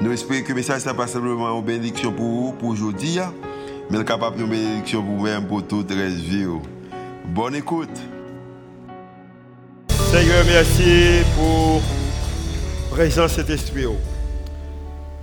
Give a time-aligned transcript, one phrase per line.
[0.00, 3.34] Nous espérons que le message n'est pas simplement une bénédiction pour vous, pour aujourd'hui, hein,
[3.90, 6.46] mais capable de bénédiction pour vous-même, pour toute la vie.
[7.24, 7.98] Bonne écoute.
[9.88, 11.82] Seigneur, merci pour
[12.90, 13.86] la présence de cet esprit.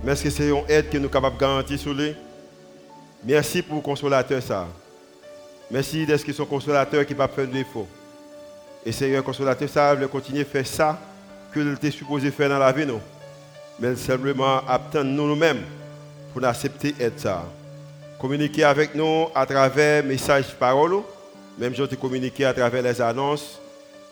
[0.04, 2.14] Merci que c'est une que nous sommes capables de garantir sur lui.
[3.24, 4.68] Merci pour le consolateur ça.
[5.70, 7.88] Merci d'être ce son consolateur qui va faire défaut.
[8.84, 11.00] Et Seigneur, consolateur ça, veut continuer à faire ça
[11.50, 13.00] que il était supposé faire dans la vie, non?
[13.78, 15.62] Mais simplement attendre nous-mêmes
[16.32, 17.44] pour accepter être ça.
[18.18, 21.02] Communiquer avec nous à travers messages paroles,
[21.58, 23.60] même je te communiquer à travers les annonces,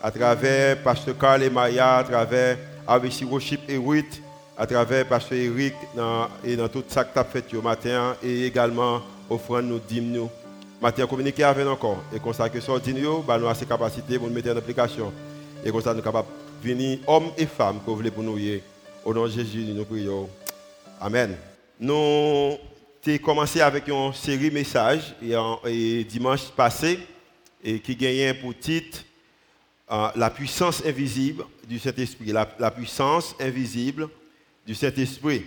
[0.02, 4.20] à travers Pasteur Carl et Maya, à travers ABC Worship et Ruth,
[4.56, 5.74] à travers Pasteur Eric
[6.44, 9.00] et dans tout ça que tu as fait au matin et également
[9.30, 10.30] offrande nous dîmes nous.
[10.82, 12.48] Matin communiquer avec nous encore et que ça
[12.86, 15.10] nous bah nous assez capacité pour nous mettre en application
[15.64, 16.28] et comme ça nous capables
[16.62, 18.36] venir hommes et femmes vous voulez pour nous
[19.04, 20.28] au nom de Jésus, nous prions.
[21.00, 21.36] Amen.
[21.78, 21.94] Nous
[23.06, 25.14] avons commencé avec une série de messages
[25.66, 26.98] et, dimanche passé
[27.62, 29.00] et qui gagnait pour titre
[29.90, 32.32] euh, La puissance invisible du Saint-Esprit.
[32.32, 34.08] La, puissance invisible
[34.66, 35.44] du Saint-Esprit.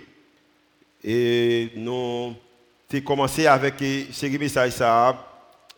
[1.03, 2.35] Et nous
[2.93, 4.73] avons commencé avec une série de messages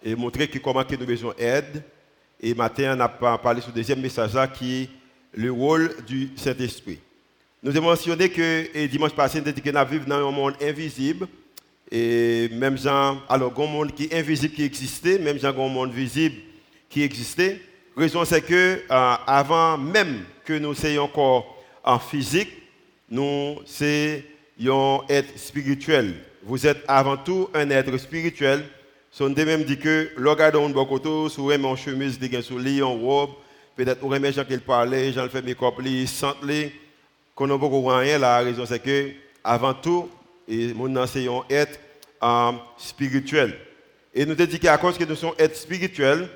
[0.03, 1.83] et montrer comment nous avons besoin d'aide.
[2.41, 4.89] Et matin, on a parlé sur le deuxième message qui est
[5.33, 6.99] le rôle du Saint-Esprit.
[7.61, 10.53] Nous avons mentionné que dimanche passé, nous avons dit que nous vivons dans un monde
[10.61, 11.27] invisible.
[11.91, 15.91] Et même gens, alors, un monde qui est invisible qui existait, même gens, un monde
[15.91, 16.35] visible
[16.89, 17.59] qui existait.
[17.97, 22.49] La raison, c'est que euh, avant même que nous soyons encore en physique,
[23.11, 26.13] nous sommes être spirituel.
[26.43, 28.63] Vous êtes avant tout un être spirituel.
[29.11, 32.95] Son même dit que, regardez un bon côté, si vous en chemise, sur lit, en
[32.95, 33.31] robe,
[33.75, 36.45] peut-être vous aimez gens qui parlent, gens fait mes copes, sentent
[37.39, 39.11] qu'on n'a rien, la raison c'est que,
[39.41, 40.09] avant tout,
[40.45, 41.79] et nous enseignons être
[42.21, 43.55] euh, spirituel.
[44.13, 46.27] Et nous dit qu'à cause que nous sommes être spirituels,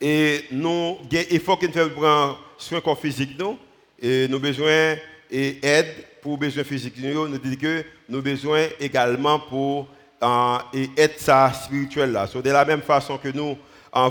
[0.00, 3.58] et nous, il faut qu'il nous prendre soin corps physique, nous,
[4.00, 4.96] et nous besoin
[5.28, 9.88] d'aide pour besoin physique, nous, nous dit que nous avons besoin également pour
[10.22, 10.58] euh,
[10.96, 12.26] être ça spirituel là.
[12.26, 13.58] de la même façon que nous,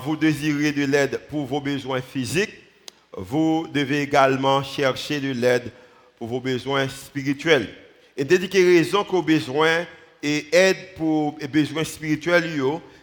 [0.03, 2.69] vous désirez de l'aide pour vos besoins physiques,
[3.18, 5.72] vous devez également chercher de l'aide
[6.18, 7.70] pour vos besoins spirituels.
[8.16, 9.86] Et dédiquer raison qu'aux besoins
[10.22, 12.50] et aide pour les besoins spirituels,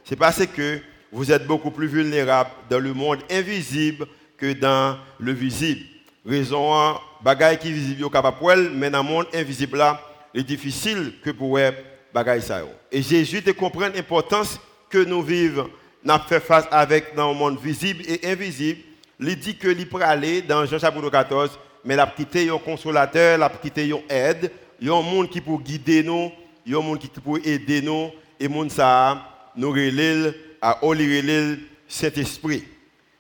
[0.05, 0.79] c'est parce que
[1.11, 4.07] vous êtes beaucoup plus vulnérable dans le monde invisible
[4.37, 5.81] que dans le visible.
[6.25, 10.01] Raison, bagaille qui est visible capable mais dans le monde invisible là,
[10.35, 11.59] est difficile que pour
[12.13, 12.63] bagaille ça.
[12.93, 15.71] Et Jésus te comprend l'importance que nous vivons,
[16.05, 18.81] nous fait face avec dans le monde visible et invisible
[19.21, 22.59] il dit que il peut aller dans Jean chapitre 14, mais il a quitté un
[22.59, 24.51] consolateur, il a quitté une aide,
[24.81, 26.31] il y a un monde qui peut guider nous,
[26.65, 29.23] il y a un monde qui peut aider nous, et monde ça,
[29.57, 32.65] nous relève à Oli Saint-Esprit.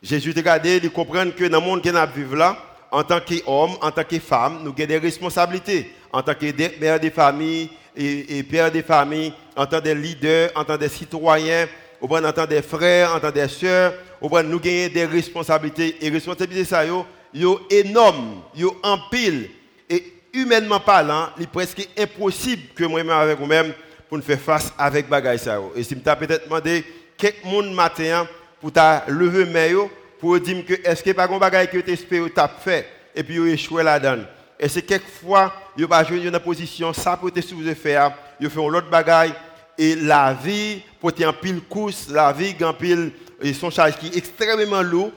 [0.02, 2.58] Jésus te regardé, il comprend que dans le monde que nous vivons là,
[2.90, 5.92] en tant qu'homme, en tant que femme, nous avons des responsabilités.
[6.12, 10.64] En tant que mère de famille et, père de famille, en tant que leader, en
[10.64, 11.66] tant que citoyen,
[12.00, 15.96] en tant que frères, en tant que sœurs, nous avons des responsabilités.
[16.00, 19.50] Et responsabilités, ça, yo, yo énormes, yo en pile.
[19.88, 20.02] Et
[20.32, 23.72] humainement parlant, il est presque impossible que moi-même avec vous-même
[24.08, 25.60] pour faire face avec bagaille ça.
[25.74, 26.84] Et si je peut-être demandé
[27.16, 28.26] quelques monde matin
[28.60, 32.24] pour ta lever main pour dire que est-ce que pas un bagaille que tu espères
[32.26, 34.24] tu fait et puis tu échoué là-dedans.
[34.58, 37.40] Et c'est quelquefois, tu pas joué dans une position, ça peut te
[37.74, 39.34] faire, tu fais autre bagaille
[39.78, 43.12] et la vie, pour en pile course, la vie en pile
[43.54, 45.12] son charge qui est extrêmement lourd.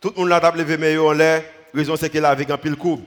[0.00, 1.44] Tout le monde l'a levé meilleur en l'air.
[1.72, 3.02] La raison c'est qu'il avait un pile courbe.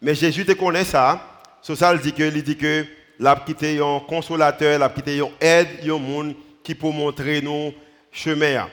[0.00, 1.28] Mais Jésus te connaît ça.
[1.60, 2.84] Sur ça, il dit que, il dit que
[3.20, 7.72] l'a quitté un consolateur, l'a quitté un aide, un monde qui peut montrer nous
[8.10, 8.68] chemin.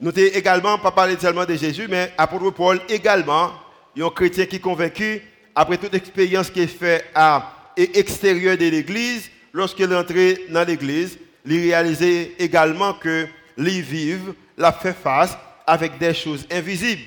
[0.00, 3.52] Nous également pas parlé seulement de Jésus, mais apôtre Paul également,
[3.96, 5.22] un chrétien qui est convaincu,
[5.54, 11.16] après toute expérience qu'il fait à l'extérieur de l'église, lorsqu'il est entré dans l'église,
[11.46, 17.02] il réalisait également que les vivent la fait face avec des choses invisibles.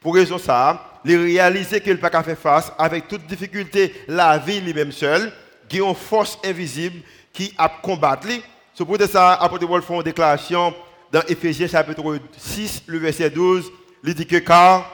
[0.00, 4.60] Pour raison ça, les réaliser qu'il n'a pas faire face avec toute difficulté la vie
[4.60, 5.32] lui-même seul,
[5.70, 7.00] il a une force invisible
[7.32, 8.40] qui a combattu.
[8.74, 10.72] C'est pour ça, apôtre Paul fait une déclaration
[11.10, 13.70] dans Éphésiens chapitre 6, le verset 12.
[14.04, 14.88] Il dit que car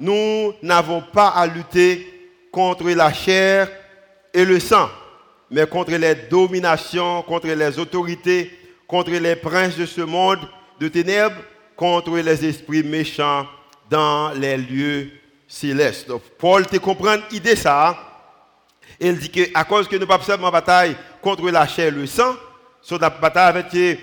[0.00, 3.68] nous n'avons pas à lutter contre la chair
[4.34, 4.88] et le sang,
[5.50, 8.50] mais contre les dominations, contre les autorités,
[8.86, 10.40] contre les princes de ce monde
[10.80, 11.36] de ténèbres,
[11.76, 13.46] contre les esprits méchants
[13.90, 15.10] dans les lieux
[15.46, 16.08] célestes.
[16.08, 17.96] Donc, Paul te comprend l'idée ça.
[19.00, 22.06] Il dit que à cause que nous pas seulement bataille contre la chair et le
[22.06, 22.34] sang,
[22.82, 23.98] sur la bataille avec et,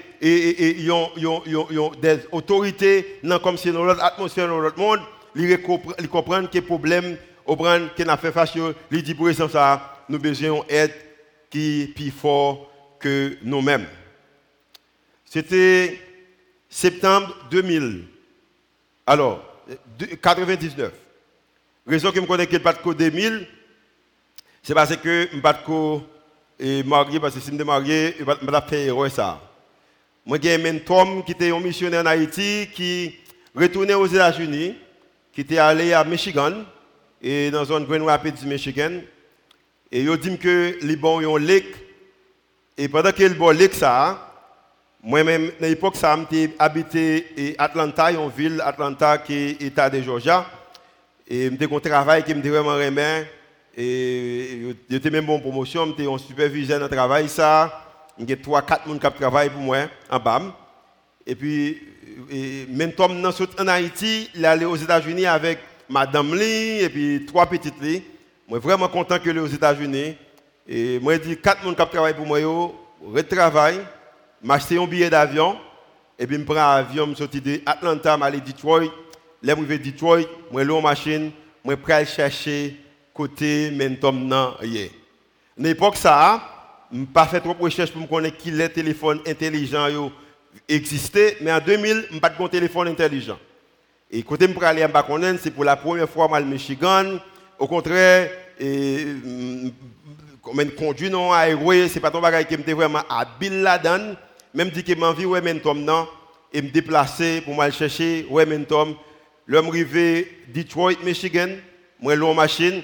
[2.01, 5.01] des autorités, non comme si dans l'autre atmosphère, dans l'autre monde,
[5.35, 8.53] ils comprennent que problème, qu'on a fait face,
[8.91, 10.95] il dit pour ça, nous besoin d'être
[11.49, 13.87] qui est plus fort que nous-mêmes.
[15.25, 15.99] C'était
[16.69, 18.05] septembre 2000.
[19.05, 19.43] Alors,
[20.21, 20.91] 99.
[21.87, 23.47] Raison que je connais que je pas de 2000,
[24.63, 25.61] c'est parce que je ne suis pas
[26.85, 29.41] marié, parce que si je suis marié, je ne vais pas faire ça.
[30.25, 33.15] Moi, j'ai un mentor qui était un missionnaire en Haïti, qui
[33.53, 34.75] retournait aux États-Unis,
[35.31, 36.63] qui était allé à Michigan,
[37.21, 39.01] et dans une Grand Rapids, Michigan.
[39.95, 41.63] Et il dit que les bons ont lac.
[42.77, 44.29] Et pendant que le bon lac ça,
[45.01, 50.01] moi-même, à l'époque, ça, j'ai habité à Atlanta, une ville, Atlanta, qui est l'État de
[50.01, 50.45] Georgia.
[51.25, 53.23] Et j'ai un travail qui me vraiment aimé.
[53.77, 57.29] Et j'étais même bon promotion, j'étais un superviseur le travail.
[57.29, 57.81] Ça,
[58.19, 59.77] j'ai 3-4 personnes qui travaillent pour moi
[60.09, 60.51] en BAM.
[61.25, 61.81] Et puis,
[62.67, 67.75] même Tom, en Haïti, il allé aux États-Unis avec Madame Lee et puis trois petites.
[68.47, 70.15] Moi, vraiment content que les aux États-Unis.
[70.67, 73.79] Et moi, je dis, quatre personnes qui travaillent pour moi, je retravaille,
[74.41, 75.57] m'acheter un billet d'avion,
[76.17, 78.83] et puis je prends un avion, je sorti de Atlanta, je aller à Detroit.
[79.41, 80.21] Là, je vais à Detroit,
[80.51, 81.31] je vais en machine,
[81.65, 82.79] je vais aller chercher
[83.13, 84.65] côté Mentom nan À
[85.57, 86.41] l'époque, ça,
[86.91, 90.11] je n'ai pas fait trop de recherche pour me connaître qui les téléphones intelligents
[90.69, 93.39] existaient, mais en 2000, je n'ai pas de téléphone intelligent.
[94.11, 97.17] Et côté je aller en c'est pour la première fois à Michigan.
[97.57, 98.29] Au contraire,
[98.59, 99.05] et,
[100.41, 104.15] comme un conduit non aéré, c'est pas ton bagage qui me vraiment habile là-dedans.
[104.53, 106.07] Même dit que m'a envie ouais mentom non
[106.53, 108.95] et me déplacer pour aller chercher ouais mentom.
[109.47, 111.49] L'homme arrivé Detroit, Michigan,
[111.99, 112.81] moi l'homme machine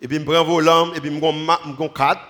[0.00, 2.20] et puis me prends volant et puis me prends 4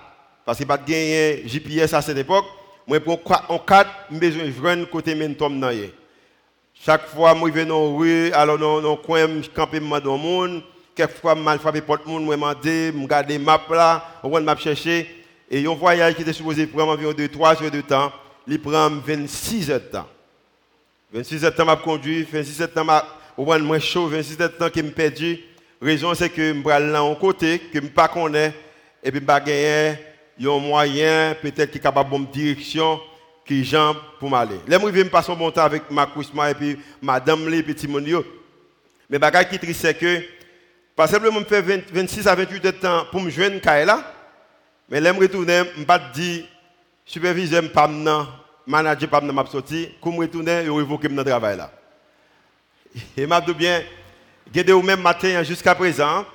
[0.45, 2.45] parce que pas de GPS à cette époque.
[2.87, 3.19] Moi prends
[3.49, 3.89] en 4,
[4.21, 5.71] j'ai besoin de côté mentom non.
[6.73, 9.49] Chaque fois moi vais dans rue, alors dans dans coin, je
[9.99, 10.63] dans le monde
[10.95, 15.65] quelquefois mal frappé porte monde moi mandé me garder map là on map chercher et
[15.65, 18.11] un voyage qui était supposé prendre environ 2 3 heures de temps
[18.47, 20.07] il prend 26 heures de temps
[21.11, 23.05] 26 heures de temps m'a conduit 26 heures de temps m'a
[23.37, 25.39] moins chaud 26 heures de temps qui me perdu
[25.81, 28.53] raison c'est que me là en côté que me pas connaît
[29.03, 29.97] et puis pas gagner
[30.41, 32.99] un moyen peut-être qui capable me direction
[33.45, 34.59] qui jambe pour m'aller.
[34.67, 37.87] Je vais me passer un bon avec ma cousma et puis madame les petits.
[39.09, 40.21] Mais bagage qui triste c'est que
[40.95, 44.13] pas simplement me faire 26 à 28 de temps pour me joindre là,
[44.89, 46.01] mais là, je retourner, je ne pas
[47.05, 47.89] superviseur, pas
[48.67, 51.71] manager, pas m'a sorti, comme retourner, je révoquer mon travail là.
[53.17, 53.81] Et m'a dit bien,
[54.69, 56.25] au même matin jusqu'à présent,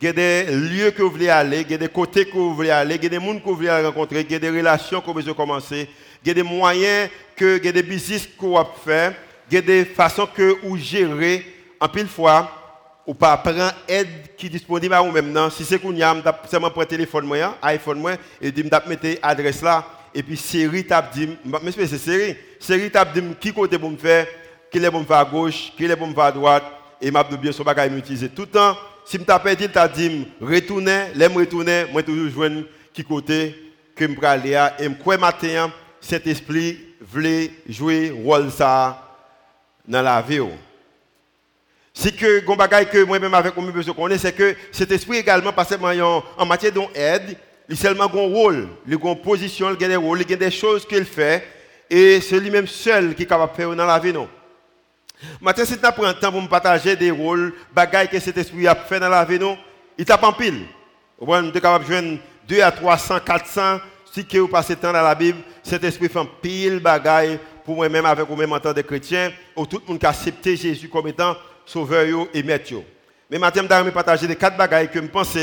[0.00, 2.70] il y des lieux que vous voulez aller, il y des côtés que vous voulez
[2.70, 5.12] aller, il y des gens que vous voulez rencontrer, il y des relations que vous
[5.12, 5.90] voulez commencer,
[6.24, 9.14] il y des moyens, que, il des business que vous faire,
[9.50, 11.44] il y des façons que vous gérez
[11.78, 12.59] en pile fois
[13.06, 16.14] ou pas prendre aide qui est disponible à vous même si c'est qu'on y a
[16.50, 20.86] seulement prendre téléphone moi iPhone moi et dit me mettre adresse là et puis série
[20.86, 22.36] tap dit mais c'est série.
[22.58, 24.26] Série tap dit qui côté pour me faire
[24.70, 26.64] qui est pour me faire à gauche qui est pour me faire à droite
[27.00, 30.28] et m'a bien son bagage m'utiliser tout le temps si me t'a dit t'a dit
[30.40, 33.56] retourner l'aime retourner moi toujours joindre qui côté
[33.96, 39.06] que me aller et me croire matin cet esprit voulait jouer rôle ça
[39.86, 40.40] dans la vie
[41.92, 45.64] c'est que gon que moi-même avec moi besoin connaître c'est que cet esprit également pas
[45.64, 47.36] seulement en, matière d'aide,
[47.68, 50.86] il seulement un rôle, il une position, il a des rôles, il a des choses
[50.86, 51.46] qu'il fait
[51.88, 54.28] et c'est lui-même seul qui est capable de faire dans la vie non?
[55.40, 58.66] Maintenant si tu prends un temps pour me partager des rôles, bagaille que cet esprit
[58.66, 59.58] a fait dans la vie non,
[59.98, 60.66] il tape en pile.
[61.18, 62.18] Vous êtes capable de joindre
[62.48, 63.80] 2 à 300, 400
[64.12, 68.06] si vous passez temps dans la Bible, cet esprit fait un pile bagaille pour moi-même
[68.06, 71.36] avec vous-même en tant que chrétien, où tout le monde a accepté Jésus comme étant
[71.66, 72.72] sauveur et maître.
[73.30, 75.36] Mais maintenant, je vais partager les quatre bagailles que je pense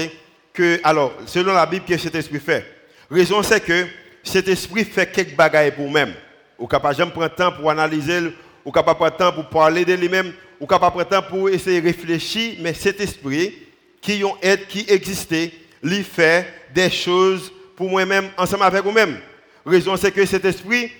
[0.53, 2.65] que, alors, selon la Bible, que cet esprit fait.
[3.09, 3.85] Raison, c'est que
[4.23, 6.13] cet esprit fait quelques bagailles pour lui-même.
[6.59, 8.33] Ou capable de prendre temps pour analyser,
[8.65, 11.87] ou capable prendre temps pour parler de lui-même, ou capable prendre temps pour essayer de
[11.87, 13.55] réfléchir, mais cet esprit
[14.01, 14.35] qui ont
[14.67, 19.17] qui existait, lui fait des choses pour moi-même, ensemble avec vous-même.
[19.65, 20.91] Raison, c'est que cet esprit,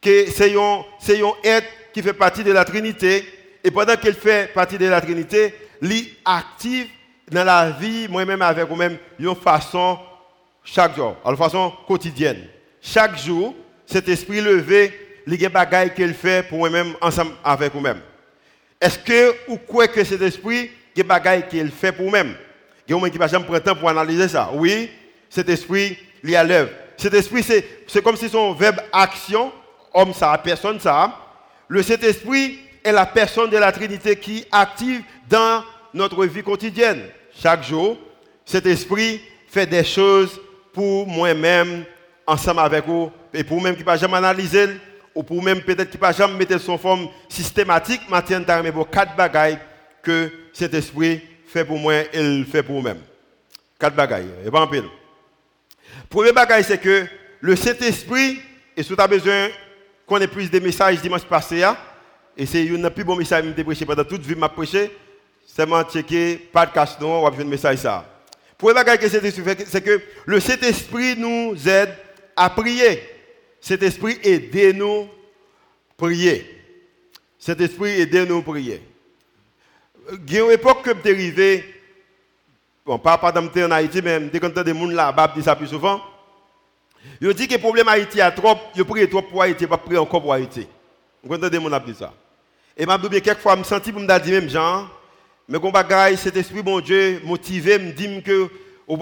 [0.00, 0.84] que c'est un,
[1.44, 3.24] être qui fait partie de la Trinité,
[3.64, 6.88] et pendant qu'il fait partie de la Trinité, il active
[7.30, 9.98] dans la vie, moi-même avec vous-même, d'une façon
[10.64, 12.46] chaque jour, de façon quotidienne.
[12.80, 13.54] Chaque jour,
[13.86, 14.92] cet esprit levé,
[15.26, 18.00] il y a des choses qu'il fait pour moi-même, ensemble avec vous-même.
[18.80, 22.06] Est-ce que vous croyez que cet esprit, il y a des choses qu'il fait pour
[22.06, 22.34] vous-même
[22.88, 24.50] Il y a des qui pas jamais temps pour analyser ça.
[24.52, 24.90] Oui,
[25.30, 26.70] cet esprit, il y a l'œuvre.
[26.96, 29.52] Cet esprit, c'est comme si son verbe action,
[29.94, 31.16] homme ça, personne ça.
[31.68, 37.02] Le Saint-Esprit est la personne de la Trinité qui active dans notre vie quotidienne.
[37.34, 37.98] Chaque jour,
[38.44, 40.40] cet esprit fait des choses
[40.72, 41.84] pour moi-même,
[42.26, 44.68] ensemble avec vous, et pour même qui ne pas jamais analyser,
[45.14, 49.14] ou pour même peut-être qui ne pas jamais mettre son forme systématique, maintenant, pour quatre
[49.14, 49.58] bagailles
[50.02, 53.00] que cet esprit fait pour moi et il fait pour vous-même.
[53.78, 54.84] Quatre bagailles, et pas en pile.
[56.08, 57.06] Premier bagaille, c'est que
[57.40, 58.40] le Saint-Esprit,
[58.76, 59.48] et si tu as besoin
[60.06, 61.76] qu'on ait plus de messages dimanche passé, hein,
[62.36, 64.90] et c'est un plus bon message que j'ai prêché pendant toute vie, m'a prêché,
[65.66, 68.04] moi checker podcast, non, on va un message ça.
[68.56, 71.94] Premier bagaille que Saint-Esprit c'est que le Saint-Esprit nous aide
[72.36, 73.02] à prier.
[73.60, 75.08] Cet esprit aide nous à
[75.96, 76.46] prier.
[77.38, 78.82] Cet esprit aide nous à prier.
[80.26, 81.64] Il y a une époque que je suis arrivé
[82.84, 85.68] bon, pas pas dans en Haïti, mais dès qu'on entend des gens là-bas ça plus
[85.68, 86.00] souvent,
[87.20, 89.98] ils dit que le problème Haïti a trop, ils prient trop pour Haïti, pas prier
[89.98, 90.66] encore pour Haïti.
[91.22, 92.12] Vous entendez mon dit ça.
[92.76, 94.88] Et m'a bien quelquefois me senti pour me dire même genre
[95.48, 98.48] mais qu'on bagaille cet esprit bon Dieu motivé me dit que
[98.86, 98.98] au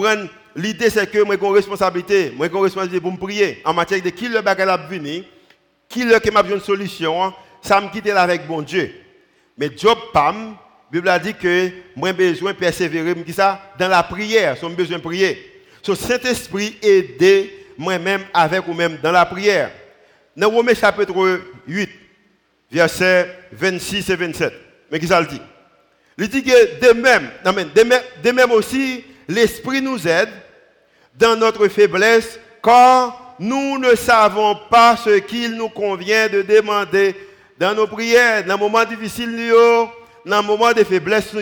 [0.56, 3.72] l'idée c'est que moi j'ai une responsabilité, moi j'ai une responsabilité pour me prier en
[3.72, 5.24] matière de qui le bagaille a venir,
[5.88, 8.92] qui le qui m'a besoin de solution, ça me quitte là avec bon Dieu.
[9.56, 10.56] Mais Job Pam
[10.92, 13.62] la Bible a dit que moi besoin de persévérer ça?
[13.78, 15.62] Dans la prière, j'ai besoin de prier.
[15.82, 17.48] So Saint-Esprit aide
[17.78, 19.70] moi-même avec vous-même dans la prière.
[20.36, 21.90] Dans Romains chapitre 8,
[22.72, 24.52] versets 26 et 27.
[24.90, 25.40] Mais qui ça le dit?
[26.18, 27.30] Il dit que de même,
[28.22, 30.28] de même aussi, l'Esprit nous aide
[31.14, 37.16] dans notre faiblesse, car nous ne savons pas ce qu'il nous convient de demander
[37.58, 39.34] dans nos prières, dans les moments difficiles,
[40.26, 41.32] dans le moment de faiblesse,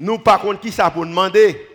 [0.00, 1.68] nous, par contre, qui ça pour demander?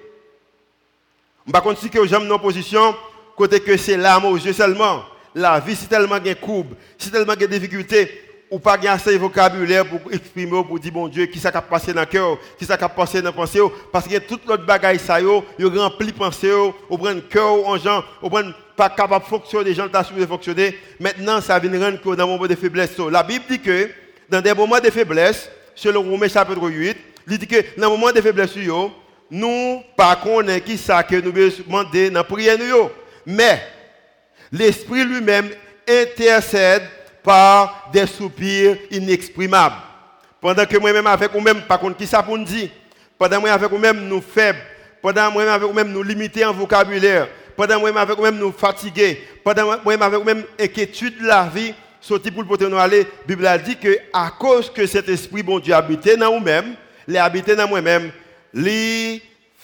[1.50, 2.94] Par contre, si que j'aime nos position,
[3.38, 5.06] côté que c'est l'âme aux yeux seulement.
[5.34, 9.86] La vie, c'est tellement de courbe, c'est tellement de difficultés, ou pas assez de vocabulaire
[9.86, 12.76] pour exprimer, pour dire, bon Dieu, qui ça a passé dans le cœur, qui ça
[12.76, 13.60] a passé dans la pensée,
[13.92, 18.04] parce que toute l'autre bagaille, ça, yo, yo rempli pensée, au prend cœur en gens,
[18.22, 18.44] au prend
[18.76, 20.78] pas capable de fonctionner, les gens t'assument de fonctionner.
[21.00, 22.98] Maintenant, ça vient rendre que dans un moment de faiblesse.
[23.12, 23.90] La Bible dit que
[24.30, 26.96] dans des moments de faiblesse, selon Romains chapitre 8,
[27.30, 28.52] il dit que dans le moment de faiblesse,
[29.32, 32.58] nous, par contre, qui ça que nous demander dans la prière.
[33.26, 33.62] Mais
[34.52, 35.50] l'Esprit lui-même
[35.88, 36.84] intercède
[37.28, 39.76] par des soupirs inexprimables.
[40.40, 42.46] Pendant que moi-même avec vous-même, par contre, qui ça pour nous
[43.20, 44.60] Pendant moi avec vous-même, nous faibles.
[45.02, 47.28] Pendant que moi avec vous-même, nous limiter en vocabulaire.
[47.58, 49.22] Pendant que moi avec vous-même, nous fatigués.
[49.44, 53.06] Pendant que moi avec vous-même, inquiétude de la vie sorti pour le nous aller, la
[53.28, 56.76] Bible a dit que à cause que cet esprit bon Dieu habitait dans nous-mêmes,
[57.10, 58.10] les habité dans moi-même,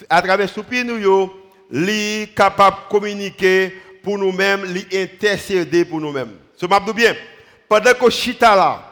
[0.10, 1.32] à travers soupir nous
[1.72, 6.34] li capable de communiquer pour nous-mêmes, li intercéder pour nous-mêmes.
[6.58, 7.16] Ce m'a bien?
[7.74, 8.84] Pendant que chita là,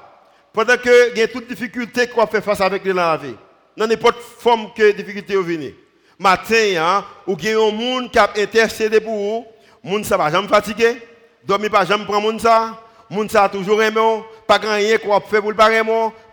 [0.51, 3.35] pendant que il y a toutes difficultés qu'on fait face avec dans la vie,
[3.77, 5.73] dans n'importe forme que difficulté venir.
[6.17, 9.45] Matin, hein, ou il y a un monde qui a intercédé pour vous,
[9.83, 10.99] monde ça va jamais fatigué,
[11.45, 12.75] dormir pas jamais prendre monde ça,
[13.07, 14.01] Moun sa toujours aimé,
[14.47, 15.83] pas grand rien qu'on fait pour le barrer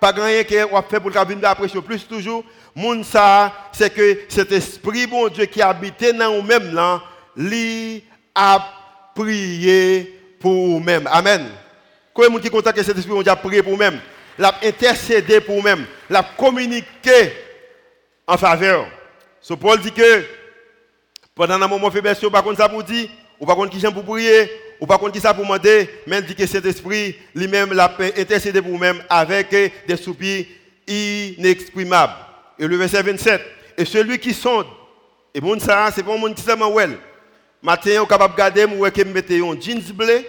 [0.01, 2.45] pas grand rien qu'on fait pour le venir d'après plus toujours.
[2.75, 7.03] Moun sa, c'est que cet esprit bon Dieu qui habitait dans nous-mêmes là,
[7.37, 8.03] lui
[8.35, 8.59] a
[9.15, 11.07] prié pour nous-mêmes.
[11.13, 11.47] Amen.
[12.19, 14.01] Combien de qui content que cet esprit Dieu a prié pour nous-mêmes,
[14.37, 17.33] l'a intercédé pour nous-mêmes, l'a communiqué
[18.27, 18.89] en faveur.
[19.41, 20.25] So Paul dit que
[21.33, 23.09] pendant un moment faiblesse, pas contre ça pour dire,
[23.39, 26.21] ou pas contre qui j'aime pour prier, ou par contre qui ça pour demander, mais
[26.21, 29.55] dit que cet esprit lui-même l'a intercédé pour vous-même avec
[29.87, 30.45] des soupirs
[30.89, 32.15] inexprimables.
[32.59, 33.41] Et le verset 27,
[33.77, 34.67] et celui qui sonde,
[35.33, 36.99] et bon ça, c'est pas un monde qui well.
[37.63, 40.25] Matin, on est capable de garder, ou que mettre un jeans bleu,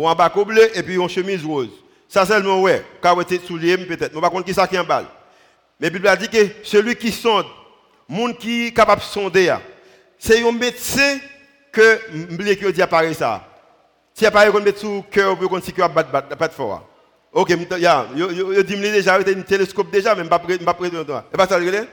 [0.00, 1.68] ou un bas bleu, et puis une chemise rose.
[2.08, 4.14] Ça seulement ouais, quand vous êtes soulier peut-être.
[4.14, 5.04] Mais par contre qui ça qui en balle?
[5.78, 7.44] Mais Bible a dit que celui qui sonde,
[8.08, 9.54] monde qui est capable de sonder,
[10.18, 11.18] c'est un médecin
[11.70, 13.46] que, je dit apparaît ça.
[14.14, 16.88] Si a pas qu'on met sous cœur pour qu'on cœur bat bat pas de fort.
[17.32, 21.26] OK, ya, yo dit déjà avec un télescope déjà même pas pas de toi.
[21.32, 21.86] Et pas ça regarder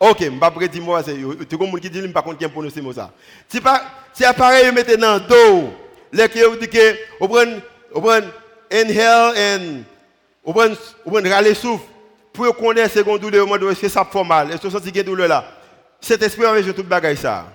[0.00, 2.44] Ok, je ne vais pas dire moi, c'est tout le monde qui dit, pas contre
[2.56, 3.12] nous ces mots ça.
[3.48, 3.82] Si pas,
[4.14, 5.72] si appareil mettez dans le dos,
[6.12, 7.56] les vous dit que, vous prenez,
[7.92, 8.26] vous prenez
[8.70, 9.82] inhale and,
[10.44, 10.74] vous prenez,
[11.04, 11.84] vous prenez râler souffle,
[12.32, 15.44] pour connaître seconde douleur, est-ce que ça fait mal, est-ce que ça fait douleur là.
[16.00, 17.46] Cet esprit avec tout le bagage ça.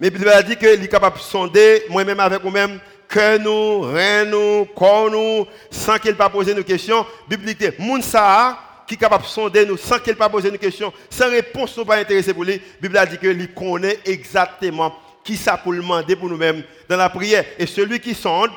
[0.00, 2.78] Mais il a dit qu'il est capable de sonder, moi-même avec vous-même,
[3.08, 7.06] que nous, rein nous, corps nous, sans qu'il pas poser nos questions.
[7.26, 10.92] Biblique, moun ça, qui est capable de sonder nous sans qu'il pas poser nos questions,
[11.10, 12.60] sans réponse, nous pas intéressé pour lui.
[12.80, 14.94] Bible a dit qu'il connaît exactement
[15.28, 17.44] qui ça pour le demander pour nous-mêmes dans la prière.
[17.58, 18.50] Et celui qui sonde,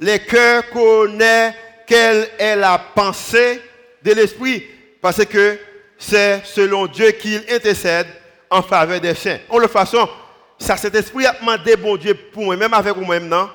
[0.00, 1.54] les cœurs connaît
[1.86, 3.62] quelle est la pensée
[4.02, 4.64] de l'esprit.
[5.00, 5.56] Parce que
[5.96, 8.08] c'est selon Dieu qu'il intercède
[8.50, 9.38] en faveur des saints.
[9.48, 10.08] En le façon,
[10.58, 13.48] ça, cet esprit a demandé bon Dieu pour moi, même avec vous-même, non?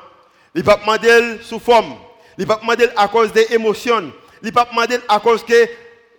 [0.56, 1.98] Il va demander sous forme.
[2.38, 4.13] Il va demander à cause des émotions.
[4.42, 5.68] Il va demander à cause que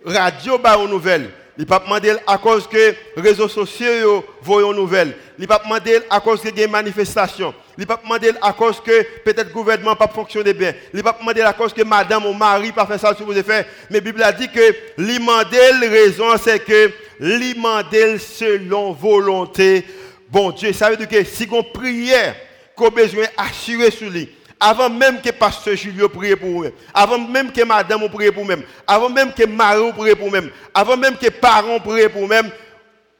[0.05, 1.31] radio ba aux nouvelles.
[1.57, 5.15] Il va demander à cause que réseaux sociaux voient aux nouvelles.
[5.37, 7.53] Il va demander à cause que des manifestations.
[7.77, 10.11] Il va demander à cause que peut-être le gouvernement pas
[10.53, 10.73] bien.
[10.93, 13.67] Il va demander à cause que madame ou mari pas fait ça que vous fait.
[13.91, 19.85] Mais la Bible a dit que la raison c'est que l'imandel selon volonté
[20.33, 20.73] bon Dieu.
[20.73, 22.35] Ça veut dire que si on prière
[22.75, 24.27] qu'on besoin d'assurer sur lui,
[24.65, 28.51] avant même que pasteur Julio prie pour vous, avant même que madame prie pour vous,
[28.87, 30.37] avant même que mari prie pour vous,
[30.73, 32.49] avant même que parents prient pour vous,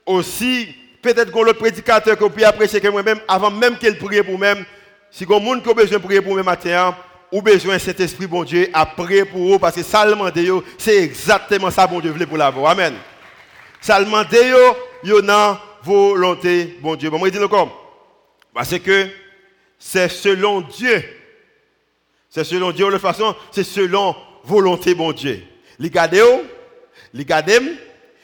[0.06, 4.38] aussi, peut-être que l'autre prédicateur que peut apprécier que moi-même, avant même qu'il prie pour
[4.38, 4.46] vous,
[5.12, 6.96] si vous monde qui a besoin de prier pour vous matin,
[7.30, 10.08] ou besoin de cet esprit, bon Dieu, à prier pour vous, parce que ça
[10.78, 12.72] c'est exactement ça, bon Dieu, voulait pour la voix.
[12.72, 12.94] Amen.
[13.82, 14.28] Ça demande,
[15.04, 17.10] yo, a volonté, bon Dieu.
[17.10, 17.70] Bon, moi, je dis comme,
[18.54, 19.10] parce que
[19.78, 21.04] c'est selon Dieu
[22.34, 25.44] c'est selon Dieu, de façon, c'est selon volonté, bon Dieu.
[25.78, 26.24] Les garder,
[27.14, 27.60] les garder,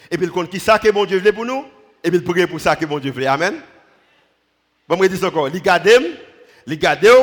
[0.10, 1.64] et puis il compte qui ça que bon Dieu voulait pour nous,
[2.04, 3.28] et puis il prie pour ça que bon Dieu voulait.
[3.28, 3.62] Amen.
[4.88, 6.00] Bon, je dis encore, les garder,
[6.66, 7.14] les garder,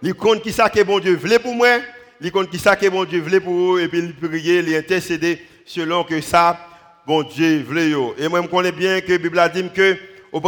[0.00, 1.80] il compte qui ça que bon Dieu voulait pour moi,
[2.20, 4.76] il compte qui ça que bon Dieu voulait pour vous, et puis il prie, il
[4.76, 6.56] intercéder selon que ça,
[7.04, 7.90] bon Dieu voulait.
[8.16, 9.96] Et moi, je connais bien que la Bible a dit que,
[10.30, 10.40] au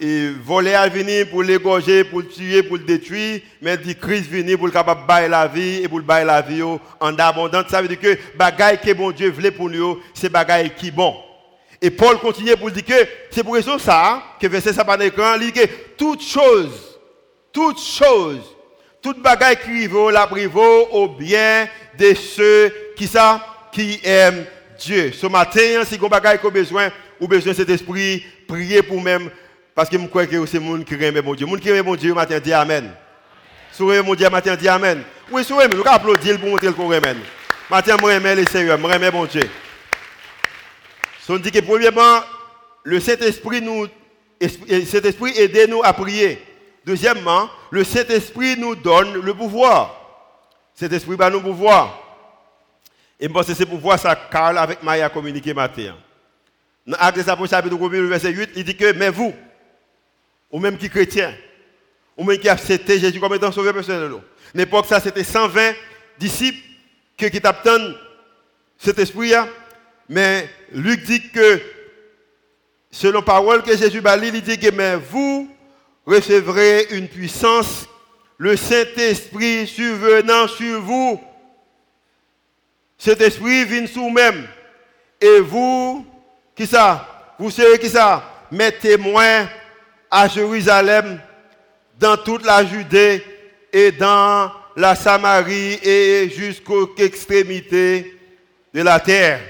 [0.00, 4.30] et voler à venir pour l'égorger, pour le tuer, pour le détruire, mais dit Christ
[4.30, 7.66] venir pour le capable bailler la vie et pour le bailler la vie en abondance.
[7.68, 11.14] Ça veut dire que bagaille que bon Dieu voulait pour nous, c'est bagaille qui bon.
[11.80, 15.34] Et Paul continue pour dire que c'est pour raison ça que verset ça par l'écran,
[15.34, 16.98] il dit que toute chose,
[17.52, 18.40] toute chose,
[19.02, 24.46] toute bagaille qui vaut la privo au bien de ceux qui ça qui aiment
[24.78, 25.12] Dieu.
[25.12, 29.30] Ce matin, si vous avez besoin, ou besoin de cet esprit, priez pour même
[29.74, 31.46] parce que je crois que c'est le monde qui aime mon Dieu.
[31.46, 32.92] Le monde qui aime mon Dieu, matin dit Amen.
[33.72, 35.02] Sourire mon Dieu, matin dit Amen.
[35.30, 37.20] Oui, sourire, mais nous applaudir pour montrer qu'on aime.
[37.70, 39.48] Matin, moi, j'aime le Seigneur, moi, j'aime mon Dieu.
[41.28, 42.20] On dit que premièrement,
[42.82, 43.88] le Saint-Esprit nous,
[44.40, 46.40] Saint-Esprit aide nous à prier.
[46.84, 50.00] Deuxièmement, le Saint-Esprit nous donne le pouvoir.
[50.74, 52.00] Saint-Esprit va nous pouvoir.
[53.18, 55.94] Et je que c'est pouvoir ça, Carl avec Maya communiqué matin.
[56.86, 59.32] Dans Actes chapitre 1, verset 8, il dit que, mais vous,
[60.54, 61.34] ou même qui chrétien,
[62.16, 64.12] ou même qui accepté Jésus comme étant sauveur personnel.
[64.54, 65.72] L'époque, ça, c'était 120
[66.16, 66.60] disciples
[67.16, 67.98] qui, qui attendent
[68.78, 69.48] cet esprit hein.
[70.08, 71.60] Mais Luc dit que,
[72.88, 75.50] selon parole que Jésus a il dit que, mais vous
[76.06, 77.88] recevrez une puissance,
[78.38, 81.20] le Saint-Esprit survenant sur vous.
[82.96, 84.46] Cet esprit vient sur vous-même.
[85.20, 86.06] Et vous,
[86.54, 87.34] qui ça?
[87.40, 88.46] Vous serez qui ça?
[88.52, 89.48] Mes témoins
[90.16, 91.18] à Jérusalem,
[91.98, 93.20] dans toute la Judée
[93.72, 98.16] et dans la Samarie et jusqu'aux extrémités
[98.72, 99.40] de la terre.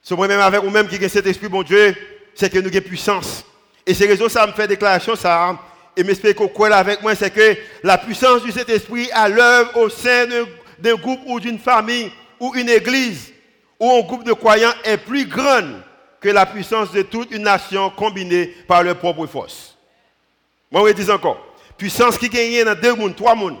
[0.00, 1.96] Ce moi-même avec vous-même qui a cet esprit, bon Dieu,
[2.36, 3.44] c'est que nous avons puissance.
[3.84, 5.58] Et c'est raison ça me fait déclaration ça.
[5.96, 9.76] Et m'espère qu'on croit avec moi, c'est que la puissance de cet esprit à l'œuvre
[9.78, 10.26] au sein
[10.78, 13.32] d'un groupe ou d'une famille ou une église
[13.80, 15.82] ou un groupe de croyants est plus grande
[16.26, 19.76] que la puissance de toute une nation combinée par leur propre force.
[20.72, 21.38] Moi, je dis encore,
[21.78, 23.58] puissance qui gagne dans deux mondes, trois mondes,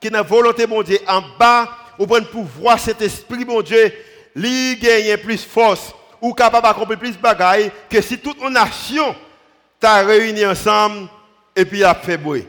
[0.00, 3.92] qui n'a volonté, mon Dieu, en bas, au point pour voir cet esprit, mon Dieu,
[4.34, 9.14] lui gagne plus force, ou capable d'accomplir plus de bagailles, que si toute une nation
[9.78, 11.08] t'a réuni ensemble
[11.54, 12.48] et puis a fait bruit.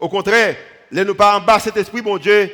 [0.00, 0.56] Au contraire,
[0.90, 2.50] les nous pas en bas cet esprit, mon Dieu,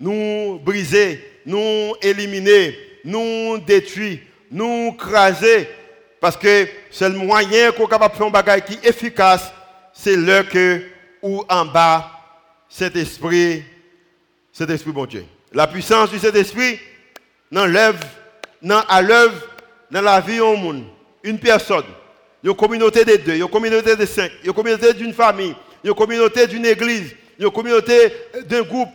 [0.00, 4.18] nous briser, nous éliminer, nous détruire,
[4.50, 5.68] nous craser.
[6.24, 9.52] Parce que c'est le moyen qu'on est capable de faire un bagage qui est efficace,
[9.92, 10.80] c'est là que,
[11.20, 12.12] ou en bas,
[12.66, 13.62] cet esprit,
[14.50, 15.26] cet esprit bon Dieu.
[15.52, 16.80] La puissance de cet esprit,
[17.52, 17.98] dans l'œuvre,
[18.88, 19.34] à l'œuvre,
[19.90, 20.84] dans la vie au monde.
[21.22, 21.84] Une personne,
[22.42, 26.64] une communauté de deux, une communauté de cinq, une communauté d'une famille, une communauté d'une
[26.64, 28.14] église, une communauté
[28.46, 28.88] d'un groupe.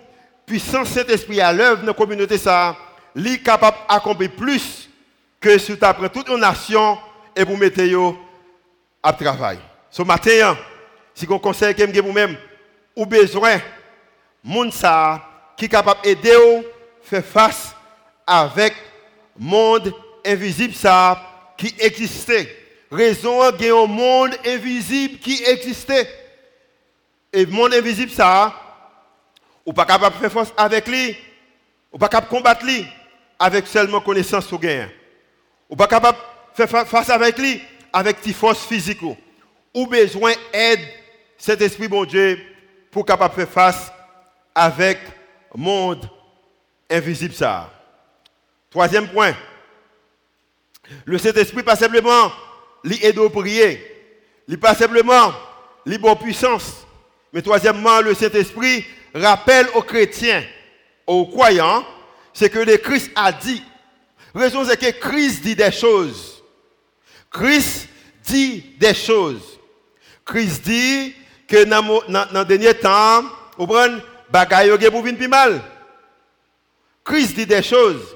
[0.47, 2.75] Puissant Saint-Esprit à l'œuvre dans la communauté, ça,
[3.15, 4.89] est capable d'accomplir plus
[5.39, 6.97] que si tu apprends toute une nation
[7.35, 7.95] et vous mettez
[9.01, 9.59] à travail.
[9.89, 10.57] Ce matin,
[11.13, 12.37] si vous conseille que vous-même,
[12.95, 13.59] ou besoin,
[14.43, 15.21] monde ça,
[15.57, 16.67] qui est capable d'aider
[17.01, 17.75] faire face
[18.25, 18.73] avec
[19.37, 19.93] le monde
[20.25, 21.21] invisible ça
[21.57, 22.55] qui existait.
[22.91, 26.07] Raison il y a un monde invisible qui existait.
[27.31, 28.53] Et le monde invisible ça,
[29.65, 31.15] ou pas capable de faire face avec lui,
[31.91, 32.85] ou pas capable de combattre lui
[33.37, 34.89] avec seulement connaissance ou gain.
[35.69, 36.17] Ou pas capable
[36.67, 39.01] face avec lui avec tes forces physiques.
[39.73, 40.79] Ou besoin d'aide
[41.37, 42.39] cet esprit bon Dieu
[42.91, 43.91] pour capable faire face
[44.53, 44.99] avec
[45.55, 46.09] monde
[46.89, 47.71] invisible ça.
[48.69, 49.33] Troisième point.
[51.05, 52.31] Le Saint-Esprit pas simplement
[52.83, 53.79] l'aide à prier,
[54.47, 55.33] il pas simplement
[55.85, 56.85] libre puissance,
[57.31, 60.43] mais troisièmement, le Saint-Esprit rappelle aux chrétiens,
[61.05, 61.85] aux croyants,
[62.33, 63.63] ce que le Christ a dit.
[64.33, 66.38] Raison c'est que Christ dit des choses.
[67.31, 67.87] Christ
[68.25, 69.59] dit des choses.
[70.25, 71.15] Christ dit
[71.47, 73.23] que dans le dernier temps,
[73.57, 73.97] vous prenez
[74.29, 75.61] bagaille pour plus mal.
[77.03, 78.15] Christ dit des choses.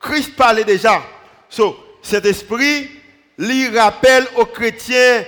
[0.00, 1.02] Christ parlait déjà.
[1.48, 2.88] So, cet esprit
[3.38, 5.24] lui rappelle aux chrétiens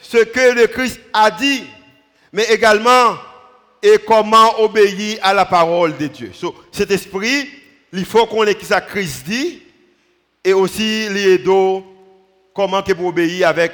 [0.00, 1.64] ce que le Christ a dit,
[2.32, 3.16] mais également
[3.82, 6.30] et comment obéir à la parole de Dieu.
[6.34, 7.48] So, cet esprit,
[7.92, 9.62] il faut qu'on ait ce que Christ dit
[10.44, 11.82] et aussi l'aider
[12.56, 13.72] comment que pour obéir avec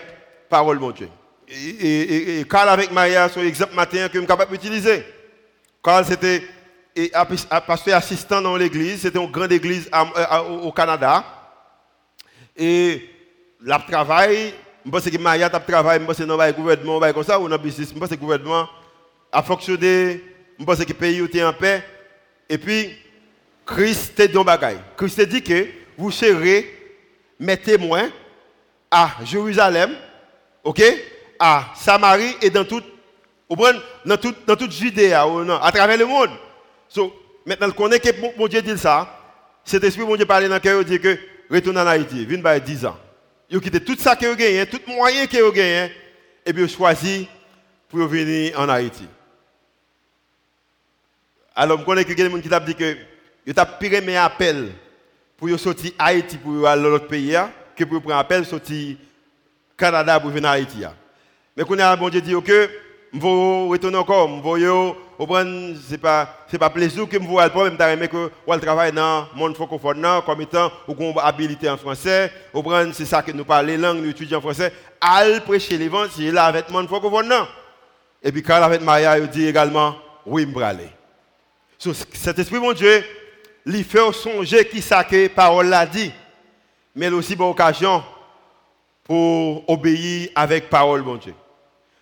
[0.48, 1.08] parole de Dieu.
[1.48, 5.04] Et, et, Carl avec Maria, c'est l'exemple matin que je suis capable d'utiliser.
[5.82, 6.42] Carl, c'était
[7.66, 9.88] pasteur assistant dans l'église, c'était une grande église
[10.62, 11.24] au Canada.
[12.56, 13.08] Et
[13.62, 14.52] la travail,
[14.84, 17.58] je pense que Maria a travaillé, je pense que le gouvernement, comme ça, ou dans
[17.58, 18.68] business, je pense que le gouvernement
[19.30, 20.20] a fonctionné,
[20.58, 21.84] je pense que le pays était en paix.
[22.48, 22.96] Et puis,
[23.64, 24.80] Christ est dans bagaille.
[24.96, 26.66] Christ a dit que vous serez
[27.38, 28.10] mes témoins
[28.92, 29.96] à Jérusalem,
[30.62, 30.82] ok,
[31.38, 32.84] à Samarie et dans toute,
[34.04, 36.30] dans toute, dans toute Judée, à travers le monde.
[36.88, 37.10] So,
[37.46, 39.18] maintenant, qu'on est que mon Dieu dit ça,
[39.64, 41.18] cet esprit, mon Dieu parle dans le cœur, dit que
[41.50, 42.98] retourne en Haïti, viens par 10 ans.
[43.48, 45.92] Il a quitté tout ça qu'il a gagné, tout moyen qu'il a gagné,
[46.44, 47.26] et puis il a choisi
[47.88, 49.06] pour venir en Haïti.
[51.54, 52.96] Alors, je connais quelqu'un qui t'a dit que
[53.46, 54.70] il t'a pire mes appel
[55.36, 58.96] pour sortir Haïti pour aller dans l'autre pays hein, que pour prendre appel sortir
[59.76, 60.84] Canada pour venir en Haïti.
[61.56, 62.70] Mais quand a bon Dieu dit que
[63.12, 67.64] je vais retourner encore, je vais c'est pas c'est pas plaisir que me vois pas
[67.64, 72.32] même t'as que on travaille dans le monde francophone comme étant ou habilité en français,
[72.54, 76.68] ou c'est ça que nous parlons langue, nous étudions en français, al prêcher l'évangile avec
[76.68, 77.32] le monde francophone
[78.22, 80.88] Et puis quand avec Maria, il dit également oui, me aller.
[81.78, 83.04] So, cet esprit mon Dieu,
[83.66, 86.12] lui fait songer qui ça que parole l'a dit,
[86.94, 88.02] mais aussi pour occasion
[89.04, 91.34] pour obéir avec parole mon Dieu.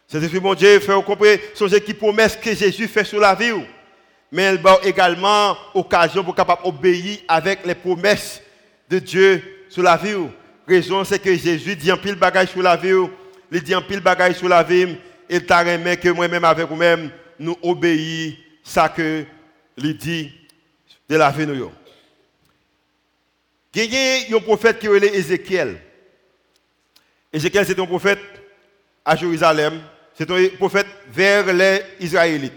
[0.07, 3.53] C'est esprit mon Dieu fait comprendre son qui promesse que Jésus fait sur la vie.
[4.33, 8.43] Mais elle a également occasion pour capable obéir avec les promesses
[8.89, 10.15] de Dieu sur la vie.
[10.67, 13.09] Raison c'est que Jésus dit un pile bagage sur la vie.
[13.51, 14.97] Il dit un pile bagage sur la vie.
[15.29, 19.25] Il t'a remis que moi-même avec vous-même nous obéissons ça que
[19.77, 20.31] il dit
[21.09, 21.71] de la vie nous.
[23.75, 25.81] Il y a un prophète qui est Ézéchiel.
[27.33, 28.19] Ézéchiel c'est un prophète
[29.05, 29.81] à Jérusalem
[30.21, 32.53] c'est un prophète vers les Israélites.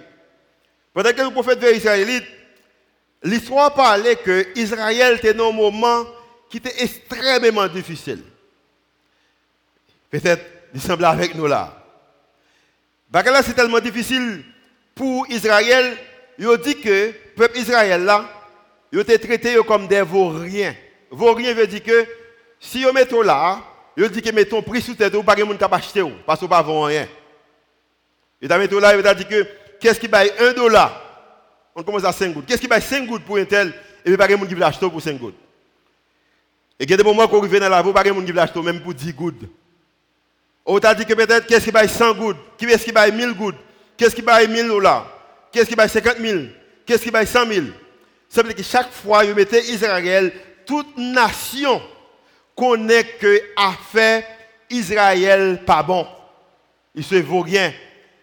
[0.93, 2.27] Pendant que le prophète vers les Israélites,
[3.23, 6.05] l'histoire parlait que Israël était dans un moment
[6.49, 8.21] qui était extrêmement difficile.
[10.09, 11.85] Peut-être, il semble avec nous là.
[13.09, 14.43] Parce que là, c'est tellement difficile
[14.93, 15.95] pour Israël,
[16.37, 18.29] il dit que le peuple Israël là,
[18.91, 20.75] il était traité comme des vauriens.
[21.13, 22.05] Vauriens veut dire que
[22.59, 23.61] si on met là,
[23.95, 26.45] il dit que mettons prix sous tête, ou pas de monde qui acheter, parce qu'on
[26.45, 27.07] ne pas rien.
[28.41, 29.47] Et dans tout là, il a dit que
[29.79, 31.01] qu'est-ce qui paye 1 dollar?
[31.75, 32.45] On commence à 5 gouttes.
[32.45, 33.73] Qu'est-ce qui paye 5 gouttes pour un tel?
[34.03, 35.37] Et puis, pas de monde acheter pour 5 gouttes.
[36.79, 39.43] Et il a dans la pas de même pour 10 gouttes.
[40.65, 42.37] On t'a dit que peut-être qu'est-ce qui paye 100 gouttes?
[42.57, 43.55] Qui est-ce qui paye 1000 gouttes?
[43.95, 45.07] Qu'est-ce qui paye 1000 dollars?
[45.51, 46.39] Qu'est-ce qui paye 50 000
[46.85, 47.65] Qu'est-ce qui paye 100 000
[48.27, 50.33] Ça veut dire que chaque fois, il mettait Israël,
[50.65, 51.81] toute nation
[52.55, 54.25] connaît que a fait
[54.69, 56.07] Israël pas bon.
[56.95, 57.73] Il se vaut rien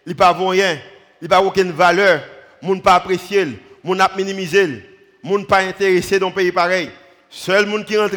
[0.07, 0.79] il pas rien,
[1.20, 2.22] il pas aucune valeur,
[2.62, 3.46] moun pas apprécié,
[3.85, 4.83] moun n'a minimisé,
[5.22, 6.90] moun pas intéressé dans pays pareil.
[7.29, 8.16] Seul monde qui rentre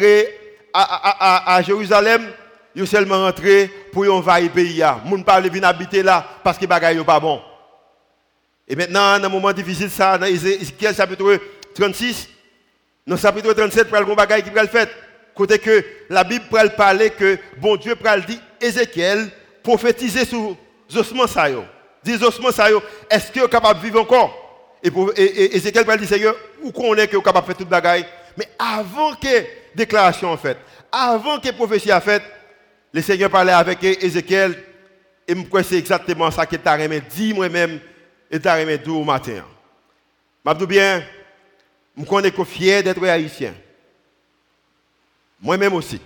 [0.72, 2.32] à, à, à, Jérusalem,
[2.74, 4.78] ils seulement rentré pour envahir le pays.
[4.78, 7.40] Gens ne venir habiter là parce que les sont pas bon.
[8.66, 11.38] Et maintenant, dans un moment difficile, ça, dans Ézéchiel chapitre
[11.76, 12.28] 36,
[13.06, 14.88] dans le chapitre 37, il y a un bagage qui va le faire.
[15.34, 19.28] Côté que la Bible va parler que bon Dieu va dire Ézéchiel
[19.62, 20.56] prophétiser sur
[20.94, 21.46] ossements ça
[22.04, 22.68] Dis ossements ça
[23.10, 24.78] est-ce que vous capable de vivre encore?
[24.82, 28.06] Et, Ézéchiel va dire Seigneur, où qu'on est que capable de faire toute bagaille?
[28.38, 30.56] Mais avant que déclaration en fait,
[30.92, 32.22] avant que prophétie a fait,
[32.92, 34.56] le Seigneur parlait avec Ézéchiel
[35.26, 37.80] et je c'est exactement ça que tu as dit moi-même
[38.30, 39.42] et tu as tout au matin?
[40.58, 41.02] Dis bien,
[41.96, 43.54] je suis fier d'être haïtien.
[45.40, 46.00] Moi-même aussi.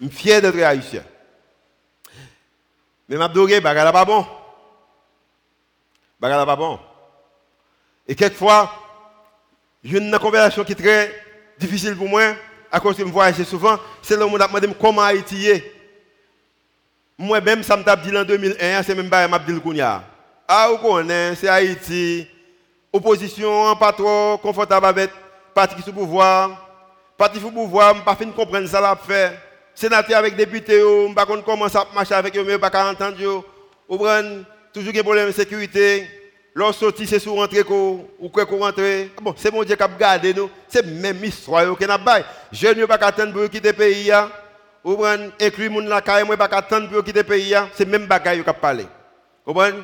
[0.00, 1.02] Je suis fier d'être haïtien.
[3.08, 4.26] Mais dis, bagala pas bon.
[6.20, 6.78] Bagala pas bon.
[8.06, 8.72] Et quelquefois,
[9.84, 11.24] j'ai une conversation qui est très
[11.58, 12.34] difficile pour moi,
[12.70, 15.72] à cause que je voyage souvent, c'est le monde qui me demande comment Haïti est.
[17.16, 19.60] Moi-même, ça me dit en 2001, c'est même pas m'a dit le
[20.46, 22.28] Ah, vous connaissez, c'est Haïti.
[22.92, 25.10] Opposition, pas trop confortable avec
[25.54, 26.66] parti qui sous pouvoir.
[27.16, 29.38] Parti sous pouvoir, je ne pas comprendre ça l'a fait.
[29.74, 33.44] Sénateur avec député, je ne pas comment ça marche avec eux, mais ne pas entendre.
[33.88, 34.06] Vous
[34.72, 36.08] toujours des problèmes de sécurité.
[36.54, 38.82] Lorsque sorti, c'est sur rentrer ou quoi qu'on rentre.
[39.22, 40.50] Bon, c'est mon Dieu qui a gardé nous.
[40.66, 42.22] C'est même histoire que n'a pas.
[42.50, 44.10] Je ne pas attendre pour quitter le pays.
[44.82, 47.54] Ou bien, inclure mon la caille, moi pas attendre pour quitter le pays.
[47.74, 48.86] C'est même bagaille qui a parlé.
[49.46, 49.78] Vous comprenez?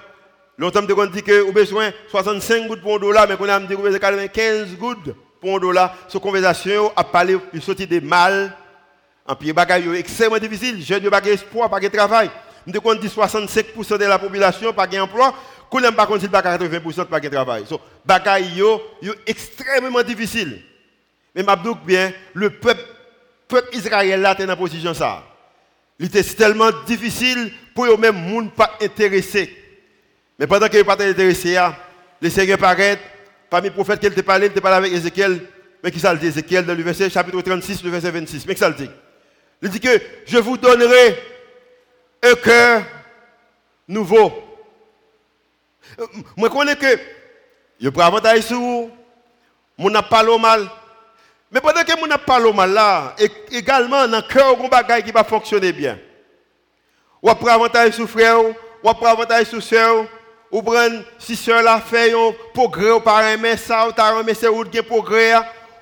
[0.56, 3.68] Longtemps, on dit que vous besoin 65 gouttes pour un dollar, mais qu'on a dit
[3.68, 5.96] que vous besoin 15 gouttes pour un dollar.
[6.08, 8.56] Cette conversation a parlé, il sorti des mal.
[9.26, 10.84] En bagaille extrêmement difficile.
[10.84, 12.30] Je n'ai pas d'espoir, pas de travail.
[12.66, 15.34] Avons dit 65% de la population pas d'emploi.
[15.70, 17.64] Qu'on n'aime pas contre 80% pas de travail.
[18.54, 18.80] Yo
[19.26, 20.62] extrêmement difficile.
[21.34, 22.84] Mais m'abdouk bien, le peuple,
[23.48, 25.24] peuple Israël là est dans position ça.
[25.98, 29.63] Il était tellement difficile pour eux même monde pas intéressé.
[30.38, 31.58] Mais pendant qu'ils pas intéressé,
[32.20, 32.98] le Seigneur paraît,
[33.48, 35.40] parmi les prophètes qu'il te parlé, il te parlé avec Ézéchiel.
[35.82, 38.46] Mais qui ça dit Ézéchiel dans le verset chapitre 36, le verset 26.
[38.46, 38.90] Mais qui ça le dit?
[39.62, 41.18] Il dit que je vous donnerai
[42.22, 42.82] un cœur
[43.86, 44.32] nouveau.
[45.98, 46.98] Euh, moi, je connais que
[47.80, 48.90] je prends avantage sur vous,
[49.78, 50.68] je n'a pas le mal.
[51.50, 53.14] Mais pendant que je n'a pas le mal là,
[53.50, 55.98] également, dans le cœur, il y a qui va fonctionner bien.
[57.22, 60.06] Ou prend avantage sur frère, ou prend avantage sur soeur,
[60.54, 64.34] ou prend si soeur la fait un progrès, ou pas aimer ça, ou t'as aimé
[64.34, 65.34] ça, ou un progrès,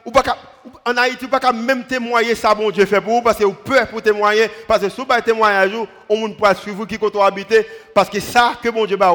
[0.03, 0.23] ou pas
[0.87, 3.87] en Haïti, pouvez même témoigner ça, bon Dieu fait pour vous, parce que vous peur
[3.89, 6.99] pour témoigner, parce que si vous ne témoigner un on ne peut suivre vous qui
[6.99, 9.15] compte habiter, parce que ça que bon Dieu va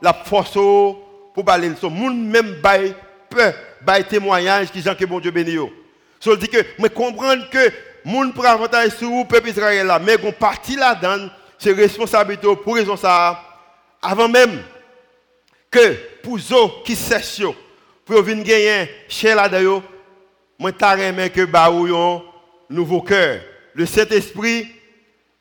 [0.00, 1.68] la force pour parler.
[1.68, 2.94] Le monde même bail
[3.28, 5.58] peur, bail témoignage qui que bon Dieu bénit.
[6.20, 7.70] So, dit que, mais comprendre que
[8.02, 11.28] monde prend avantage sur vous, peuple Israël là, mais qu'on partie là-dedans,
[11.58, 13.42] c'est responsabilité pour raison ça,
[14.00, 14.62] avant même
[15.70, 17.42] que pour ceux qui sèchent,
[18.04, 19.82] pour venir gagner chez là-dedans,
[20.58, 21.88] moi, je que baou
[22.70, 23.40] nouveau cœur.
[23.74, 24.68] Le Saint-Esprit,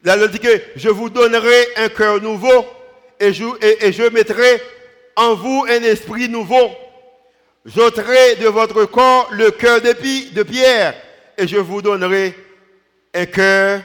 [0.06, 2.66] il dit que je vous donnerai un cœur nouveau
[3.20, 4.62] et je, et, je mettrai
[5.16, 6.70] en vous un esprit nouveau.
[7.66, 9.94] J'ôterai de votre corps le cœur de,
[10.34, 10.94] de pierre
[11.38, 12.36] et je vous donnerai
[13.14, 13.82] un cœur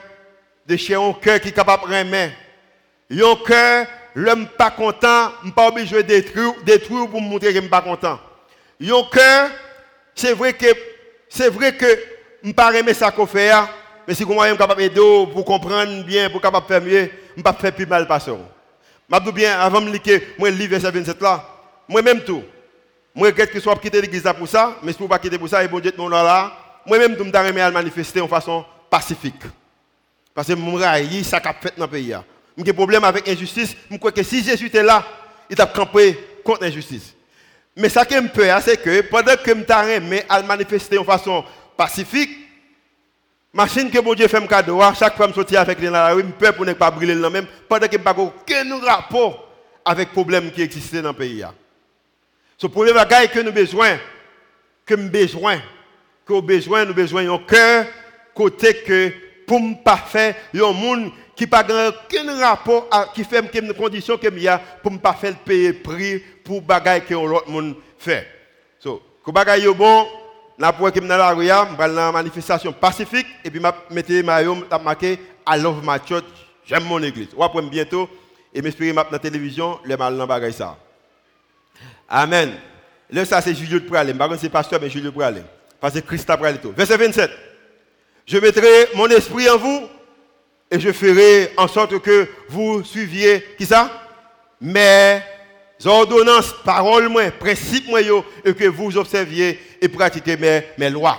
[0.67, 2.35] de chien, un cœur qui est capable de remettre.
[3.11, 7.61] Un cœur, l'homme pas content, je pas obligé de détruire, pour me montrer que je
[7.61, 8.19] suis pas content.
[8.83, 9.51] Un cœur,
[10.15, 10.67] c'est vrai que
[11.29, 11.87] c'est vrai que
[12.43, 13.69] je pas aimer ça qu'on fait, hein.
[14.07, 17.53] mais si je suis capable d'aider pour comprendre bien, pour capable faire mieux, je pas
[17.53, 18.33] faire plus mal passer.
[19.13, 21.45] Je dis bien, avant de lire moi, livre verset 27 là,
[21.89, 22.43] moi-même tout.
[23.15, 25.49] Moi, quel que soit quitter l'église pour ça, mais si vous ne pas quitter pour
[25.49, 26.53] ça, et bon Dieu, mon là,
[26.87, 29.43] moi-même, je me à manifester en façon pacifique.
[30.35, 32.15] Parce que je me ça a fait dans le pays.
[32.65, 32.73] J'ai hein.
[32.73, 33.77] un problème avec l'injustice.
[33.91, 35.05] Je crois que si Jésus était là,
[35.49, 37.15] il a campé contre l'injustice.
[37.77, 41.03] Mais ça qui me peur, hein, c'est que pendant que je mais à manifester de
[41.03, 41.45] façon
[41.77, 42.31] pacifique,
[43.53, 45.89] machine que mon Dieu fait me cadeau, hein, chaque fois que je sortis avec les
[45.89, 48.15] la rue, je peur pour ne pas brûler le même, pendant que je n'ai pas
[48.19, 49.49] aucun rapport
[49.85, 51.43] avec les problèmes qui existaient dans le pays.
[51.43, 51.55] Hein.
[52.59, 53.99] Ce premier bagage que nous avons besoin,
[54.85, 55.59] que nous besoin,
[56.27, 57.87] que nous besoin, nous besoin d'un cœur,
[58.35, 59.13] côté que
[59.47, 64.19] pour ne pas faire, un monde qui n'a pas aucun rapport, qui fait une condition
[64.19, 68.27] que a pour ne pas faire payer prix pour bagaille que l'autre monde fait.
[68.79, 70.07] So, que bagaille bon,
[70.59, 74.67] la pour que dans la rue, vais dans manifestation pacifique et puis je mettre maillot
[74.85, 76.25] marqué I love my church,
[76.67, 77.29] j'aime mon église.
[77.35, 78.07] Ou après bientôt
[78.53, 80.77] et m'espérer dans la télévision, le mal dans bagaille ça.
[82.07, 82.53] Amen.
[83.11, 85.41] Là ça c'est Julio de Pralé, pas c'est pasteur mais Julio de Pralé.
[85.81, 86.75] Parce que Christ a parlé tout.
[86.77, 87.31] Verset 27.
[88.27, 89.89] Je mettrai mon esprit en vous
[90.71, 93.91] Et je ferai en sorte que vous suiviez, qui ça?
[94.61, 95.21] Mes
[95.85, 101.19] ordonnances, paroles, moi, principes, moi, et que vous observiez et pratiquiez mes, mes lois.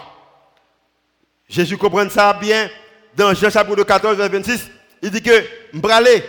[1.50, 2.70] Jésus comprend ça bien
[3.16, 4.72] dans Jean chapitre 14, verset 26.
[5.02, 6.24] Il dit que, m'bralé,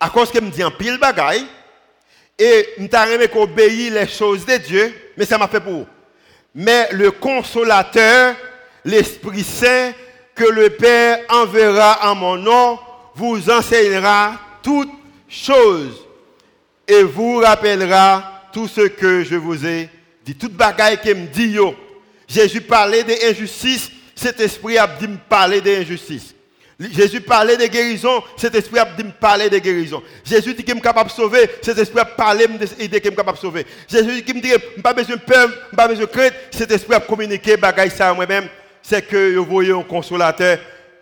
[0.00, 1.46] à cause que me dit en pile bagaille,
[2.38, 5.86] et m'ta qu'on obéit les choses de Dieu, mais ça m'a fait pour.
[6.54, 8.34] Mais le consolateur,
[8.84, 9.92] l'Esprit Saint,
[10.34, 12.78] que le Père enverra en mon nom,
[13.14, 14.92] vous enseignera toutes
[15.28, 16.06] choses
[16.86, 19.88] et vous rappellera tout ce que je vous ai
[20.24, 20.34] dit.
[20.34, 21.74] Toute bagaille qui me dit yo.
[22.26, 26.34] Jésus parlait des injustices, cet esprit a dit me parler des injustices.
[26.90, 30.02] Jésus parlait de guérison, cet esprit a dit me parler de guérison.
[30.24, 33.36] Jésus dit qu'il est capable de sauver, cet esprit a parlé de qu'il est capable
[33.36, 33.66] de sauver.
[33.88, 36.70] Jésus dit qu'il me dit que pas besoin de peur, pas besoin de crainte, cet
[36.72, 38.48] esprit a communiqué bagaille ça moi-même,
[38.82, 40.58] c'est que vous voyez un consolateur,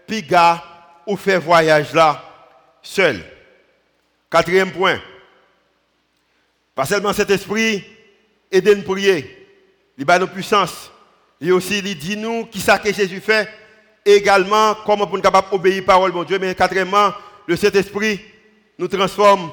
[0.06, 0.62] puis gars,
[1.06, 2.22] ou fait voyage là
[2.82, 3.22] seul.
[4.30, 5.00] Quatrième point.
[6.74, 7.84] Pas seulement cet esprit
[8.50, 9.48] aide nous prier,
[9.98, 10.90] il a nos puissance.
[11.40, 13.48] Il aussi il dit nous qui ça que Jésus fait
[14.04, 17.12] également comment pour nous capable obéir parole mon Dieu mais quatrièmement
[17.46, 18.20] le Saint-Esprit
[18.78, 19.50] nous transforme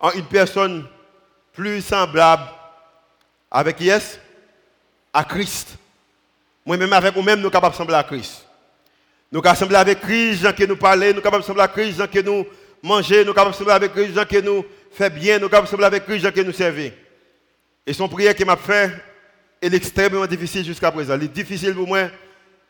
[0.00, 0.86] en une personne
[1.52, 2.44] plus semblable
[3.50, 4.20] avec qui est
[5.12, 5.76] à Christ.
[6.64, 8.46] Moi-même avec vous-même nous sommes capables de sembler à Christ.
[9.30, 11.68] Nous sommes capables avec Christ, gens qui nous parlent, nous sommes capables de sembler à
[11.68, 12.46] Christ, gens qui nous
[12.82, 15.50] mangent, nous sommes capables de sembler avec Christ, gens qui nous fait bien, nous sommes
[15.50, 16.90] capables de sembler avec Christ, gens qui nous servent.
[17.86, 18.90] Et son prière qui m'a fait,
[19.64, 21.16] est extrêmement difficile jusqu'à présent.
[21.16, 22.08] Il est difficile pour moi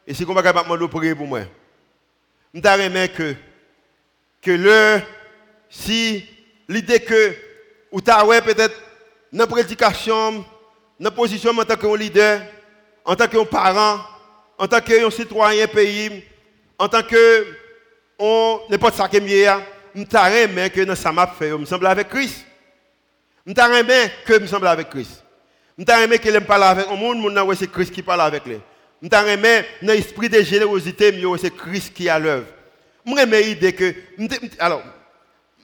[0.07, 1.41] et c'est comme ça que je prier pour moi.
[2.53, 3.35] Je me que,
[4.41, 5.01] que le,
[5.69, 6.25] si
[6.69, 7.35] l'idée que,
[7.91, 8.81] ou peut-être
[9.33, 10.45] dans la prédication, dans
[11.01, 12.43] la position en tant que leader,
[13.05, 14.01] en tant que parent,
[14.59, 16.25] en tant que citoyen pays,
[16.79, 17.47] en tant que
[18.71, 19.49] n'importe ça qui est
[19.95, 22.45] je me que dans ça m'a fait, je me semble avec Christ.
[23.47, 25.23] Je me que je me semble avec Christ.
[25.79, 28.59] Je me que je parle avec le monde, c'est Christ qui parle avec lui.
[29.03, 32.47] Je dans l'esprit de générosité, c'est Christ qui à l'œuvre.
[33.07, 33.95] Je me l'idée que.
[34.59, 34.83] Alors,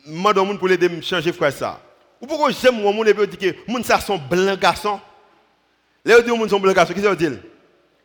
[0.07, 1.81] je demande pour l'aider à changer frère ça?
[2.21, 5.01] Ou pourquoi j'aime mon monde et dire que les gens sont blancs garçons
[6.05, 7.41] Les gens disent que sont blancs garçons, qu'est-ce qu'ils disent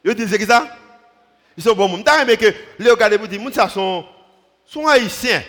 [0.03, 0.67] Ils disent c'est ça?
[1.57, 1.87] Ils sont bons.
[1.87, 2.45] Je aimé que
[2.79, 4.05] les gens disent que les gens sont,
[4.65, 5.43] sont haïtiens.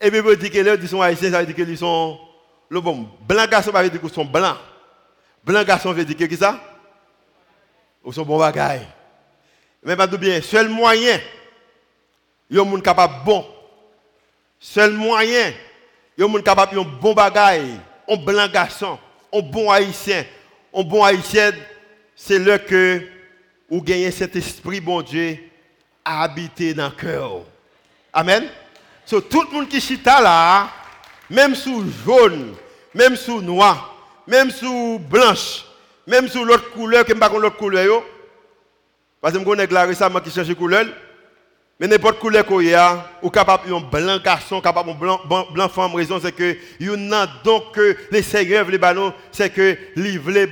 [0.00, 2.18] Et puis ils disent que les gens sont haïtiens, ça veut dire qu'ils sont.
[2.68, 4.56] Le bon, blanc garçon, ça veut dire qu'ils sont blancs.
[5.44, 6.58] Blanc garçon veut dire que ça?
[8.02, 8.86] Ou son bon bagaille.
[9.84, 11.20] Mais pas de bien, seul moyen,
[12.48, 13.44] il y a un monde capable bon.
[14.58, 15.52] Seul moyen,
[16.16, 18.98] il y a un monde capable un bon bagaille, un blanc garçon,
[19.32, 20.24] un bon haïtien,
[20.74, 21.52] un bon haïtien,
[22.16, 23.02] c'est là que
[23.68, 25.38] vous gagnez cet esprit, bon Dieu,
[26.04, 27.40] à habiter dans le cœur.
[28.12, 28.48] Amen.
[29.04, 30.70] So, tout le monde qui chita là,
[31.28, 32.54] même sous jaune,
[32.94, 35.64] même sous noir, même sous blanche,
[36.06, 38.02] même sur l'autre couleur, que je ne l'autre couleur,
[39.20, 40.86] parce que je connais récemment qui cherche couleur,
[41.80, 45.20] mais n'importe couleur qu'il y a, ou capable un blanc garçon, capable un blanc,
[45.52, 49.76] blanc femme, raison c'est que il a donc que les seigneurs les ballons, c'est que
[49.96, 50.48] livrer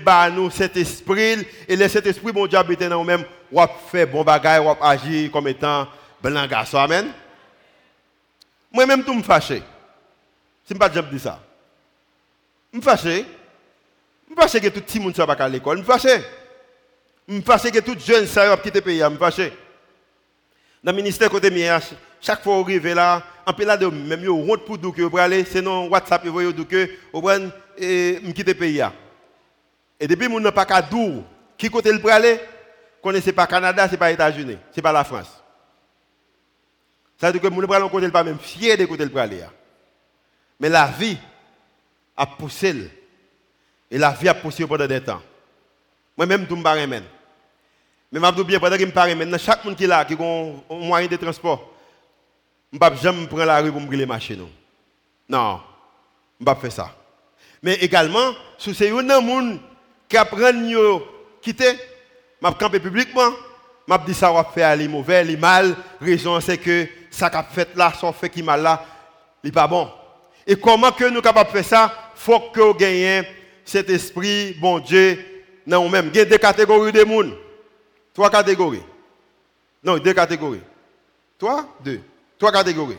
[0.50, 4.60] cet esprit et le cet esprit bon Dieu habite dans nous-mêmes, ou fait bon bagage,
[4.64, 5.86] ou agir comme étant
[6.22, 6.78] blanc garçon.
[6.78, 7.12] Amen.
[8.72, 9.62] Moi-même tout me fâché.
[10.70, 11.40] Ne pas dire ça.
[12.72, 13.24] Je me fâché.
[14.28, 15.78] Ne fâché que tout le monde pas à l'école.
[15.78, 16.22] Me fâché.
[17.26, 19.02] Me fâché que tout jeune ça quitter le pays.
[19.02, 19.52] Me fâché.
[20.82, 21.78] Dans le ministère côté mien,
[22.20, 25.02] chaque fois que arrive là, en peu là de même yo honte pour nous que
[25.02, 28.82] vous aller, c'est non WhatsApp vous voyez que vous me quitter le pays
[29.98, 31.22] Et depuis mon n'a pas qu'à dou,
[31.58, 32.40] qui côté le aller
[33.02, 35.42] connaissez pas Canada, c'est pas États-Unis, c'est pas la France.
[37.18, 39.44] Ça veut dire que mon ne côté pas même fier de côté le aller.
[40.58, 41.18] Mais la vie
[42.16, 42.90] a poussé
[43.90, 45.22] et la vie a poussé pendant des temps.
[46.16, 46.86] Moi-même, je ne pas
[48.12, 50.16] Mais je bien, pendant que je ne pas chaque monde qui est là, qui a
[50.16, 51.72] un moyen de transport,
[52.72, 54.46] je ne vais jamais prendre la rue pour me brûler les machines.
[55.28, 55.60] Non,
[56.38, 56.94] je ne vais pas faire ça.
[57.62, 59.60] Mais également, si c'est un monde
[60.08, 60.52] qui apprend à
[61.40, 61.72] quitter,
[62.42, 63.30] je vais camper publiquement,
[63.86, 65.76] je vais dire ça va faire les mauvais, les mal.
[66.00, 68.84] Raison c'est que ça qu'a fait là, ça fait qui mal là,
[69.44, 69.88] n'est pas bon.
[70.46, 71.92] Et comment que nous capables de faire ça?
[72.16, 73.24] Il faut que nous gagnions
[73.64, 75.24] cet esprit, bon Dieu,
[75.64, 76.10] dans nous-mêmes.
[76.12, 77.36] Il y a deux catégories de monde.
[78.20, 78.82] Trois catégories.
[79.82, 80.60] Non, deux catégories.
[81.38, 82.02] Trois, deux.
[82.38, 82.98] Trois catégories.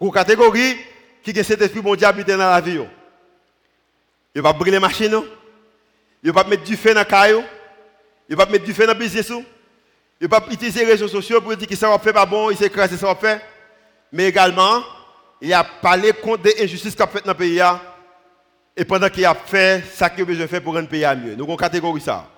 [0.00, 0.76] Une catégorie
[1.24, 2.78] qui a cet esprit, bon habité dans la vie.
[4.32, 5.20] Il va brûler les machines.
[6.22, 7.42] Il va mettre du feu dans le caillou.
[8.28, 9.32] Il va mettre du feu dans le business.
[10.20, 12.56] Il va utiliser les réseaux sociaux pour dire que ça va faire pas bon, il
[12.56, 13.40] s'écrase, ça va faire.
[14.12, 14.84] mais également,
[15.40, 17.60] il a parlé contre des injustices qu'a fait dans le pays.
[18.76, 21.04] Et pendant qu'il a fait ça qu'il a besoin de faire pour rendre le pays
[21.16, 21.34] mieux.
[21.34, 22.28] Nous avons catégorie ça.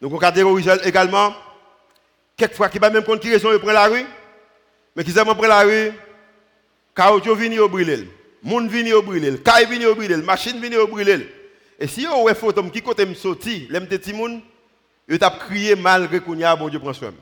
[0.00, 1.34] Nous avons catégorie également,
[2.36, 4.04] quelquefois, qui va même contre qui raison de prendre la rue,
[4.94, 5.92] mais qui aiment prendre la rue,
[6.94, 8.08] caoutchouc vient au brûler,
[8.42, 11.32] monde vient au brûler, caille vient au brûler, machine vient au brûler.
[11.78, 14.40] Et si vous avez photo qui côté me sorti, les petits moun,
[15.08, 17.12] ils t'a crié malgré qu'on y a bon Dieu prend soin.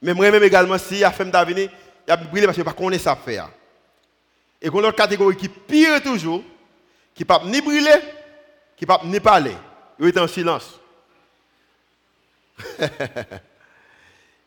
[0.00, 1.68] Mais moi-même également si a fait d'avenir,
[2.06, 3.50] il a brûlé parce que pas connaît ça faire.
[4.62, 6.42] Et qu'on l'autre catégorie qui pire toujours,
[7.14, 8.00] qui pas ni brûler,
[8.76, 9.54] qui pas ni parler,
[9.98, 10.80] ils est en silence.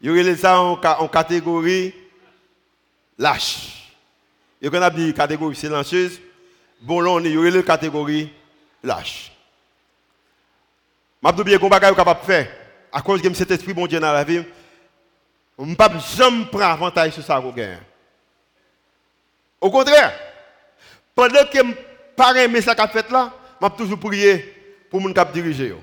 [0.01, 1.93] Il y a ça en, catégorie
[3.18, 3.91] lâche.
[4.62, 6.20] Et quand on dit catégorie silencieuse,
[6.82, 8.32] bon là on est une catégorie
[8.84, 9.32] lâche.
[11.24, 12.51] Je ne bien qu'on capable de faire
[12.91, 14.43] à cause de cet esprit bon Dieu dans la vie.
[15.57, 17.39] Je ne peux jamais prendre avantage sur ça
[19.59, 20.14] Au contraire,
[21.14, 21.74] pendant que je
[22.16, 23.32] parle de ça qu'a fait là,
[23.62, 25.76] je toujours prié pour mon cap diriger.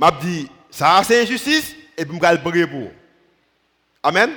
[0.00, 2.90] Je dit ça c'est injustice et je vais prier pour.
[4.02, 4.30] Amen?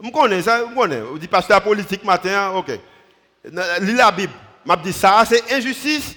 [0.00, 1.00] Je connais ça, je connais.
[1.12, 2.70] On dit pasteur politique matin, OK.
[3.80, 4.32] Lis la Bible.
[4.64, 6.14] Je dit ça c'est injustice.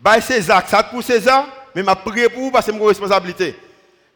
[0.00, 3.56] Bah César, ça pour César, mais je prié pour vous parce que c'est une responsabilité.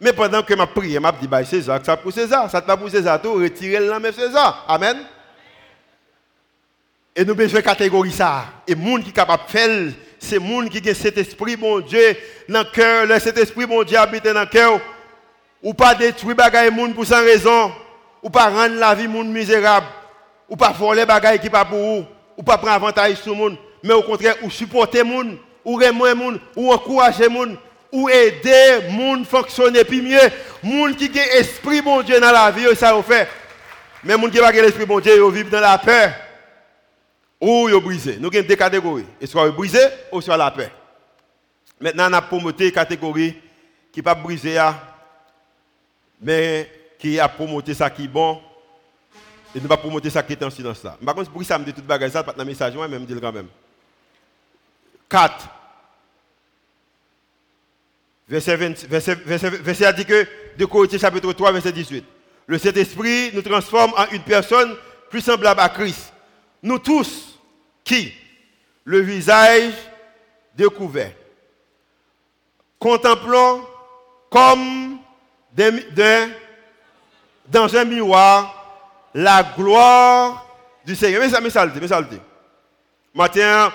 [0.01, 2.91] Mais pendant que je prie, je dit bah César, ça pour César, ça pas pour
[2.91, 4.65] César, tout retirer le même César.
[4.67, 4.99] Amen?
[7.15, 8.47] Et nous besoin catégorie ça.
[8.67, 11.81] Et les gens qui sont capables de faire, c'est gens qui ont cet esprit, bon
[11.81, 12.15] Dieu,
[12.49, 14.79] dans le cœur, cet esprit, bon Dieu, habite dans le cœur.
[15.63, 17.73] Ou pas détruire les gens pour sans raison.
[18.23, 19.87] Ou pas rendre la vie monde misérable.
[20.49, 22.07] Ou pas voler gens qui pas pour vous.
[22.37, 23.57] Ou pas prendre avantage sur monde.
[23.83, 25.25] Mais au contraire, ou supporter gens,
[25.65, 27.57] ou les gens, ou encourager gens,
[27.91, 30.19] ou aider à fonctionner puis mieux.
[30.63, 33.27] Gens qui ont esprit, bon Dieu, dans la vie, ça vous fait.
[34.05, 36.13] Mais gens qui pas l'esprit, bon Dieu, ils vivent dans la peur
[37.41, 38.19] ou ils brisé.
[38.21, 39.07] Nous avons deux catégories.
[39.25, 39.81] Soit brisé
[40.13, 40.71] ou soit la paix.
[41.81, 43.37] Maintenant, on a promoté une catégorie
[43.91, 44.59] qui pas brisé,
[46.21, 48.41] mais qui a promoté ça qui est bon.
[49.55, 50.97] Et nous pas promoter ça qui est en silence là.
[51.05, 53.21] Par contre, pour ça me dit toute bagage ça, pas dans message, moi même dire
[53.21, 53.49] quand même.
[55.09, 55.49] 4.
[58.29, 60.25] Verset, 20, verset, verset, verset a dit que
[60.57, 62.05] de Corinthiens chapitre 3, verset 18.
[62.47, 64.77] Le Saint-Esprit nous transforme en une personne
[65.09, 66.13] plus semblable à Christ.
[66.63, 67.30] Nous tous,
[67.91, 68.13] qui,
[68.85, 69.73] le visage
[70.55, 71.13] découvert,
[72.79, 73.67] contemplons
[74.31, 74.99] comme
[77.49, 80.47] dans un miroir la gloire
[80.87, 81.21] du Seigneur.
[81.21, 82.13] Mais ça me salte, me salte.
[83.13, 83.73] Matin,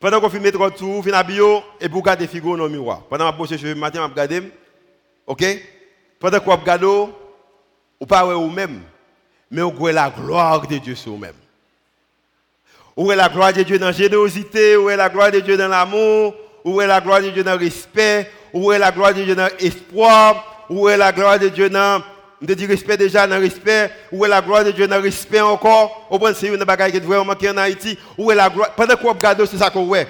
[0.00, 3.02] pendant qu'on filme trop tout, fin bio et pour regarder figure dans le miroir.
[3.02, 4.50] Pendant que je cheveux matin, je regarde.
[5.28, 5.44] OK?
[6.18, 6.84] Pendant qu'on regarde,
[8.00, 8.82] ou pas ou même,
[9.48, 11.34] mais on voit la gloire de Dieu sur vous-même.
[12.98, 14.76] Où est la gloire de Dieu dans la générosité?
[14.76, 16.34] Où est la gloire de Dieu dans l'amour?
[16.64, 18.28] Où est la gloire de Dieu dans le respect?
[18.52, 20.66] Où est la gloire de Dieu dans l'espoir?
[20.68, 22.02] Où est la gloire de Dieu dans
[22.40, 23.92] le respect déjà dans respect?
[24.10, 26.08] Où est la gloire de Dieu dans le respect encore?
[26.10, 27.96] Au point c'est une qui est vraiment en Haïti.
[28.18, 28.74] Où est la gloire?
[28.74, 30.04] Pendant que vous regardez, c'est ça qu'on voit.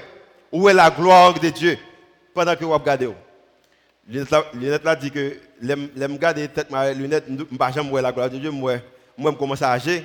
[0.50, 1.76] Où est la gloire de Dieu?
[2.32, 3.10] Pendant que vous regardez.
[4.08, 8.12] Lunette là dit que l'aime garder tête ma lunette, je ne pas jamais voir la
[8.12, 8.76] gloire de Dieu, moi,
[9.18, 10.00] moi, je commence à agir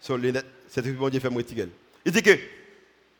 [0.00, 0.46] sur lunette.
[0.68, 1.68] C'est ce que bon Dieu fait me retirer.
[2.04, 2.38] Il dit que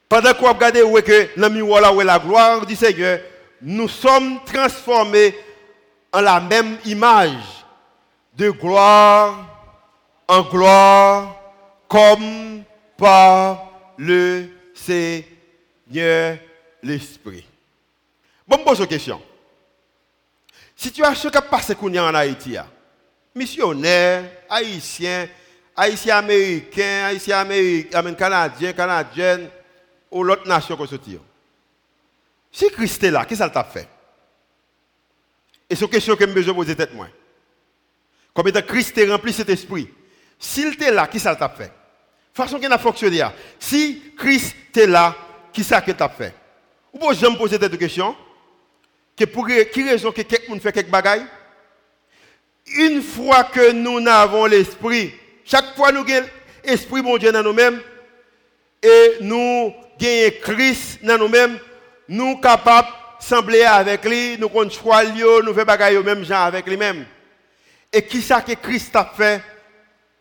[0.09, 3.21] pendant qu'on regarde où est que dans la gloire du Seigneur,
[3.63, 5.35] nous sommes transformés
[6.13, 7.65] en la même image
[8.37, 9.55] de gloire
[10.27, 11.37] en gloire
[11.89, 12.63] comme
[12.97, 16.39] par le Seigneur
[16.83, 17.47] l'Esprit.
[18.47, 19.21] Bon, je pose une question.
[20.77, 22.57] Situation qui passe en Haïti,
[23.35, 25.29] missionnaire, haïtien,
[25.77, 29.51] Haïtiens américains, Haïtiens américains, canadiens, canadiennes,
[30.11, 31.21] ou l'autre nation qu'on sortir.
[32.53, 33.89] Si Christ est là, qu'est-ce qu'il t'a fait?
[35.69, 37.09] Et c'est une question que je de poser tête moi.
[38.33, 39.89] Comme étant Christ est rempli cet esprit.
[40.39, 41.73] S'il était là, qu'est-ce qu'il t'a fait?
[42.33, 43.25] Façon qu'il a fonctionné.
[43.59, 45.17] Si Christ est là,
[45.53, 46.35] qu'est-ce qu'il t'a fait?
[46.93, 48.15] Ou pouvez je me poser cette question
[49.17, 51.27] que pour qui raison que quelqu'un fait quelque bagaille?
[52.67, 55.13] Une fois que nous avons l'esprit,
[55.45, 56.27] chaque fois nous avons
[56.65, 57.81] l'Esprit bon Dieu dans nous-mêmes
[58.83, 61.59] et nous gagnons Christ dans nous-mêmes,
[62.09, 66.25] nous sommes capables de sembler avec lui, nous comptons choix nous faisons bagaille au même
[66.25, 67.07] genre avec lui-même.
[67.93, 69.43] Et qui ça que Christ a fait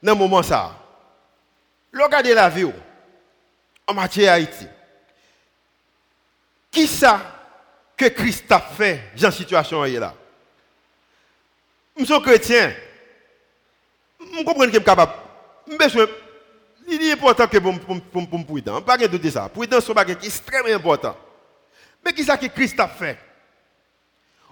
[0.02, 0.78] dans ce moment ça?
[1.94, 2.68] Regardez la vie
[3.88, 4.68] en matière Haïti.
[6.72, 7.20] Qui ça
[7.96, 10.14] que Christ a fait dans cette situation là?
[11.98, 12.74] Je suis chrétien.
[14.32, 15.14] Je comprends que je suis capable
[15.78, 16.06] besoin
[16.88, 18.82] il est important que pour pour prudent.
[18.82, 19.50] Pas de doute ça.
[19.50, 21.16] Prudence c'est bagage extrêmement important.
[22.04, 23.18] Mais qui ça que Christ a fait?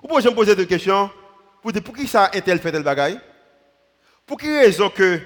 [0.01, 1.09] Ou pouvez me poser des questions
[1.61, 3.19] pour dire pour qui ça un tel fait tel bagaille
[4.25, 5.19] Pour quelle raison que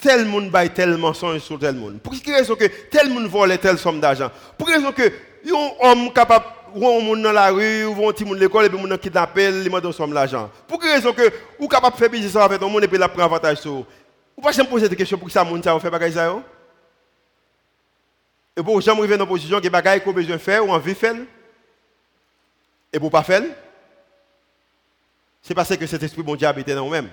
[0.00, 2.00] tel monde baille tel mensonge sur tel monde?
[2.00, 4.30] Pour quelle raison que tel monde vole telle somme d'argent?
[4.56, 5.12] Pour quelle raison que
[5.48, 8.68] un homme capable ou un monde dans la rue ou un petit monde l'école et
[8.68, 10.50] puis monde kidnappé, il demande somme l'argent.
[10.68, 13.24] Pour quelle raison que ou capable faire business avec un monde et puis la prendre
[13.24, 13.84] avantage sur
[14.36, 16.42] ou pas jamais poser des questions pour que ça monde ça fait bagaille ça
[18.54, 21.16] Et pour jamais arriver dans une position que bagaille qu'on besoin faire ou envie faire.
[22.92, 23.42] Et pour pas faire.
[25.40, 27.08] C'est parce que cet esprit bon Dieu habite dans nous-mêmes.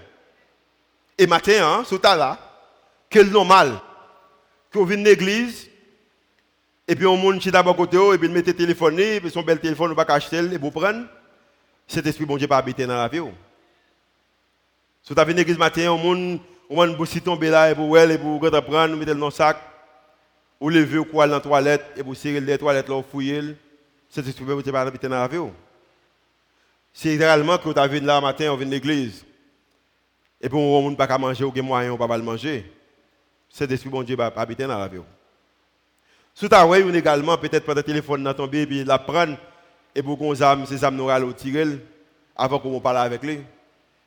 [1.17, 2.37] Et matin, hein, sous là,
[3.09, 3.79] que le normal,
[4.73, 5.69] qu'on vient de l'église,
[6.87, 9.41] et puis on monte chez d'abord côté, et puis on met téléphone, et puis son
[9.41, 11.05] bel téléphone, on va acheter, et vous prendre.
[11.87, 13.21] Cet esprit bon Dieu pas habiter dans la vie.
[15.01, 17.97] Si vous avez une église matin, on monte, on monte pour tomber là, et pour
[17.97, 19.57] et pour prendre, mettre dans le sac,
[20.59, 23.55] ou lever ou quoi dans la toilette, et pour serrer les toilettes là, fouiller.
[24.09, 25.39] Cet esprit bon Dieu pas habiter dans la vie.
[26.93, 29.25] C'est réellement que vous avez là matin, on vient de l'église.
[30.39, 32.71] Et puis on ne peut pas manger, ou on ne peut pas manger.
[33.49, 34.99] C'est l'esprit bon Dieu va habiter dans la vie.
[36.35, 39.37] Sous ta on également, peut-être prendre le téléphone dans ton bébé, la prendre,
[39.95, 41.79] et pour qu'on âme, ces âmes nous allons tirer
[42.35, 43.41] avant qu'on parle avec lui.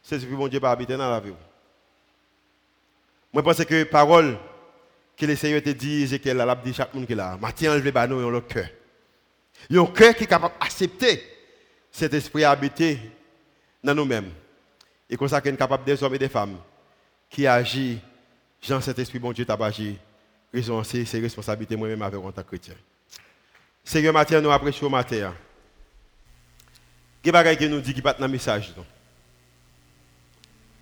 [0.03, 1.33] C'est ce que bon Dieu va habiter dans la vie.
[3.33, 4.37] Moi, je pense que parole
[5.17, 7.37] que le Seigneur te dit, Ézéchiel, l'a dit chaque monde qui là.
[7.41, 8.69] Matin, enlevez nous le cœur.
[9.71, 11.23] Il y a un cœur qui est capable d'accepter
[11.91, 12.99] cet esprit habité
[13.83, 14.31] dans nous-mêmes.
[15.09, 16.57] Et comme ça qu'on est capable des hommes et des femmes
[17.31, 17.99] qui agissent,
[18.61, 19.97] Jean cet esprit bon Dieu t'a agi,
[20.53, 22.75] raison c'est responsabilités moi-même avec en tant chrétien.
[23.85, 25.33] Seigneur matin, nous apprécions matin.
[27.25, 28.73] Il y a des qui nous dit qui pas dans le message.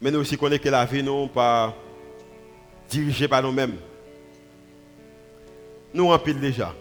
[0.01, 1.75] Mais nous aussi connaissons que la vie non pas
[2.89, 3.77] dirigée par nous-mêmes.
[5.95, 6.75] Nous en pile déjà.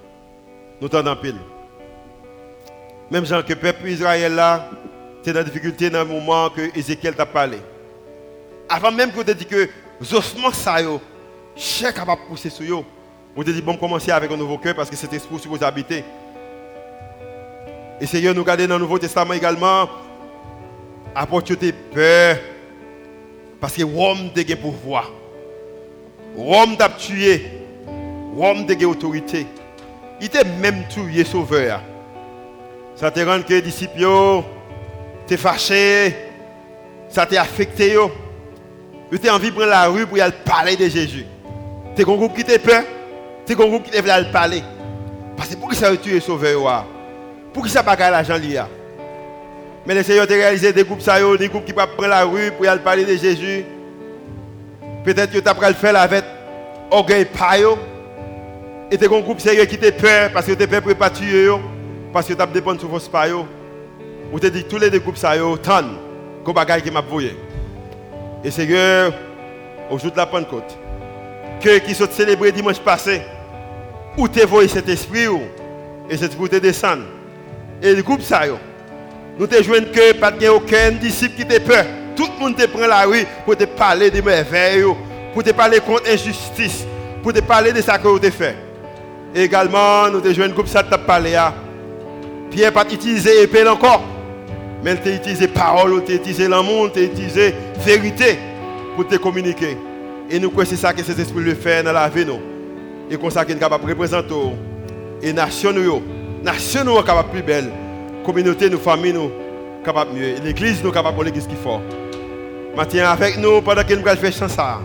[0.81, 1.37] Nous t'en en pile.
[3.09, 4.69] Même Jean que le peuple Israël là,
[5.23, 7.59] c'est dans la difficulté dans le moment que Ézéchiel t'a parlé.
[8.67, 9.69] Avant même que tu dit que
[10.11, 10.77] ossements ça
[11.55, 12.85] yo, chaque capable pousser sur eux.
[13.35, 16.03] On te dit bon commencer avec un nouveau cœur parce que cet esprit vous habiter.
[17.99, 19.89] Et Seigneur nous garder dans le Nouveau Testament également
[21.15, 22.37] apporter peur
[23.59, 25.11] parce que Rome a pouvoir.
[26.35, 27.45] Rome t'a tué.
[28.35, 29.47] Rome a autorité.
[30.19, 31.81] Il était même tué sauveur.
[32.95, 34.05] Ça te rend que les disciples,
[35.25, 36.15] t'es fâché,
[37.09, 37.95] ça t'a affecté.
[39.11, 41.25] Tu as envie de prendre la rue pour aller parler de Jésus.
[41.95, 42.83] Tu es un groupe qui te peur,
[43.45, 44.63] tu es un groupe qui te aller parler.
[45.37, 46.85] Parce que pour que ça tuer sauveur,
[47.53, 48.61] pour que ça pas l'argent lié.
[49.85, 51.03] Mais le Seigneur a réalisé des groupes,
[51.37, 53.65] des groupes qui peuvent prendre la rue pour aller parler de Jésus.
[55.03, 56.23] Peut-être que tu as le faire avec
[56.89, 57.77] orgueil payo.
[58.89, 61.09] Et tu es un groupe qui te peur parce que tu es peur pour pas
[61.09, 61.49] tuer
[62.13, 63.45] parce que tu as dépendre sur vos spayo.
[64.31, 65.83] Ou te dit tous les deux groupes ça tant
[66.43, 67.35] comme bagaille qui m'a voyé.
[68.43, 69.13] Et Seigneur,
[69.89, 70.77] au jour de la Pentecôte,
[71.61, 73.21] que qui sont célébrés dimanche passé,
[74.17, 75.27] où tu voyé cet esprit
[76.09, 76.99] et cet esprit te descend.
[77.81, 78.41] Et le groupe ça
[79.37, 81.85] nous te joignent que pas de aucun disciple qui te peur.
[82.15, 84.85] Tout le monde te prend la rue pour te parler de merveilles,
[85.33, 86.85] pour te parler contre l'injustice,
[87.23, 88.55] pour te parler de ce que tu fait.
[89.33, 91.35] également, nous te joignent groupe ça te parler
[92.51, 94.03] Pierre pas utilisé épée encore.
[94.83, 98.37] Mais il a utilisé parole, il a utilisé l'amour, il a utilisé vérité
[98.95, 99.77] pour te communiquer.
[100.29, 102.25] Et nous croyons c'est ça que cet esprit le fait dans la vie.
[102.25, 102.39] Nous.
[103.09, 104.33] Et comme ça qu'il est capable de représenter.
[105.21, 106.01] Et nation nous,
[106.43, 107.71] nation nous capable plus belle.
[108.25, 109.31] Communauté, nos familles nous
[109.83, 110.35] capable mieux.
[110.43, 111.81] L'église nous capable pour l'église qui fort.
[112.75, 114.79] Maintenant avec nous pendant que nous allons faire ça.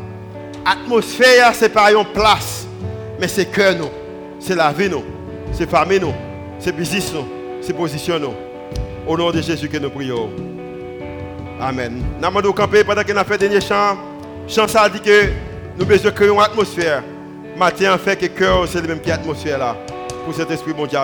[0.64, 2.66] Atmosphère, c'est pas une place,
[3.18, 3.88] mais c'est cœur nous.
[4.38, 5.02] C'est la vie nous.
[5.52, 6.12] C'est famille nous.
[6.58, 8.34] C'est business nous se positionnons.
[9.06, 10.30] Au nom de Jésus que nous prions.
[11.60, 12.02] Amen.
[12.20, 13.96] Nous avons campé pendant qu'on a fait dernier chant.
[14.48, 15.28] Chant ça dit que
[15.78, 17.02] nous besoin créer une atmosphère.
[17.54, 19.76] Matin, en fait que cœur, c'est le même qui atmosphère là.
[20.24, 20.98] Pour cet esprit bon Dieu.